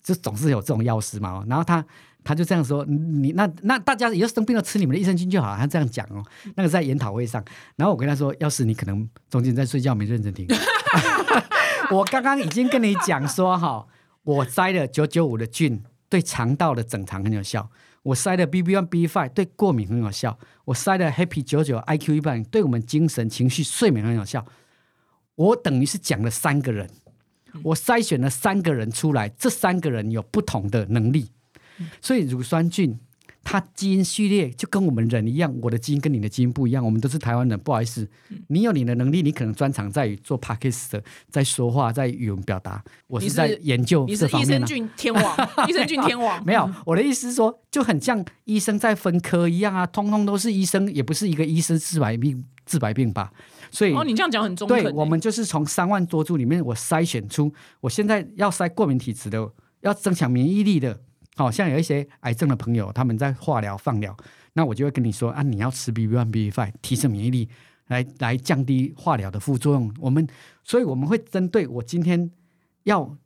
[0.00, 1.44] 就总是有这种药师嘛。
[1.48, 1.84] 然后他
[2.22, 6.22] 他就这样说：“你那那大家以后生病了吃你们的益生菌就好。”他这样讲哦。
[6.54, 10.46] 那个在研讨会上，然后我跟他说：“药师，你可能中间在睡觉，没认真听。
[11.90, 13.84] 我刚刚已经跟你讲说哈，
[14.22, 17.70] 我塞了九九五的菌，对肠道的整肠很有效。”
[18.02, 24.44] 我塞了 B B One B Five 对过敏很有效，我塞了 Happy 九九 I Q 一百对我们精神情绪睡眠很有效。
[25.36, 26.90] 我等于是讲了三个人，
[27.62, 31.30] 我筛选了三个人出来，这三个人有不同的能力，
[32.00, 32.98] 所以乳酸菌。
[33.44, 37.58] 它基因序列就跟我们人一样，我的基因跟你的基因不一样，我们都是台湾人。
[37.58, 38.08] 不好意思，
[38.48, 42.82] 你有你的能力，你可能专长在于做 p a c k e t 在说话，在语文表达。
[43.08, 44.48] 我是在研究这方面。
[44.48, 45.36] 益生菌天王，
[45.68, 46.44] 益生菌天王。
[46.44, 53.32] 没有，我的意思是说，就很像医生在分科一样啊，通通都是医生，也不是一个医生治百病治百病吧。
[53.70, 54.82] 所以，哦，你这样讲很中肯。
[54.82, 61.00] 对，我们就是从三万多株里面，我筛选出，我现在要筛过敏体质的，要增强免疫力的。
[61.34, 64.14] 好像有一些癌症的朋友，他们在化疗、放疗，
[64.52, 67.48] 那我就会跟你说啊，你要吃 B B One、B B Five，提升免疫力，
[67.86, 69.90] 来来降低化疗的副作用。
[69.98, 70.26] 我们，
[70.62, 72.30] 所以我们会针对我今天
[72.82, 73.16] 要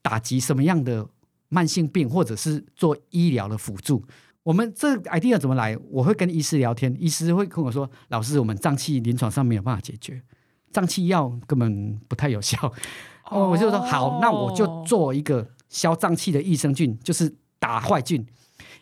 [0.00, 1.06] 打击什么样的
[1.50, 4.02] 慢性病，或者是做医疗的辅助。
[4.44, 5.76] 我们这 idea 怎么来？
[5.90, 10.22] 我会跟医师聊天，医师会跟我说，老师，我们胀气临床上没有办法解决，
[10.70, 12.72] 胀气药根本不太有效。
[13.30, 17.36] 哦，我就说好，那我就做一个消胀气的益生菌，就是。
[17.62, 18.26] 打坏菌，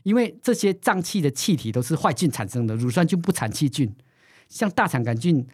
[0.04, 3.94] 因为这些脏器的气体都是坏菌产生的，乳酸菌不产气菌，
[4.48, 5.46] 像大肠杆菌、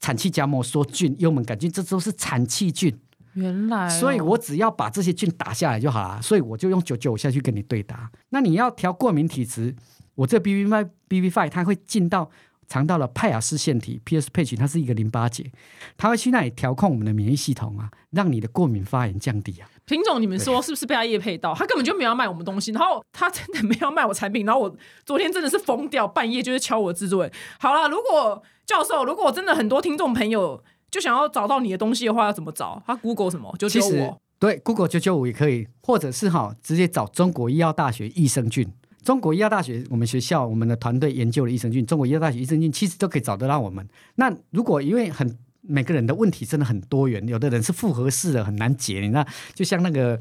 [0.00, 2.94] 产气荚膜梭菌、幽门杆菌，这都是产气菌。
[3.32, 6.20] 原来，所以我只要把这些菌打下来就好了。
[6.20, 8.10] 所以我就用九九下去跟你对答。
[8.28, 9.74] 那你要调过敏体质，
[10.14, 12.30] 我这 B B five B B five 它会进到
[12.68, 15.50] 肠道的派雅斯腺体 P S page，它是一个淋巴结，
[15.96, 19.68] 它会去那里调控我们的免疫系统啊，让你的过敏发炎降低啊。
[19.86, 21.54] 品总，你们说是不是被他叶配到？
[21.54, 27.32] 他根本就没有卖我们东西，然后他真的没有卖我产品，然后我昨天真的是疯掉，半夜就是敲我制作人。
[27.58, 32.82] 好了，如果教授，如果真的很多听众朋友就想要找到你的东西的话，要怎么找？
[32.86, 33.54] 他 Google 什么？
[33.58, 34.16] 九九五？
[34.38, 38.70] 对，Google 九九五也可以，或者是哈，直接找中国医药大学益生菌。
[39.04, 43.86] 中国医药大学我们学校我们的团队研究了益生菌，中国医药大学益生菌其实都可以找得到我们。
[44.14, 50.18] 那如果因为很每个人的问题真的很多元，有的人是复合式的很难解，你知道，就像那个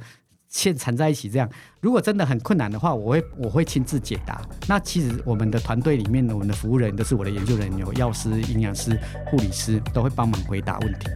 [0.50, 1.50] 线缠在一起这样。
[1.80, 4.42] 如果真的很困难的话，我会我会亲自解答。
[4.68, 11.08] 那其实我们的团队里面，我们的服务人都是我的研究人员，有药师、营养师、护理师都会帮忙回答问题。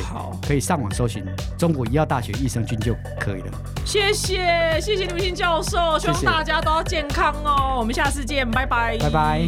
[0.00, 0.38] 好。
[0.46, 1.24] 可以上网搜寻
[1.58, 3.52] 中国医药大学益生菌就可以了。
[3.84, 8.96] 谢谢谢谢刘星教授希望大家都要健康哦我们下次见拜拜。
[8.98, 9.46] 拜拜。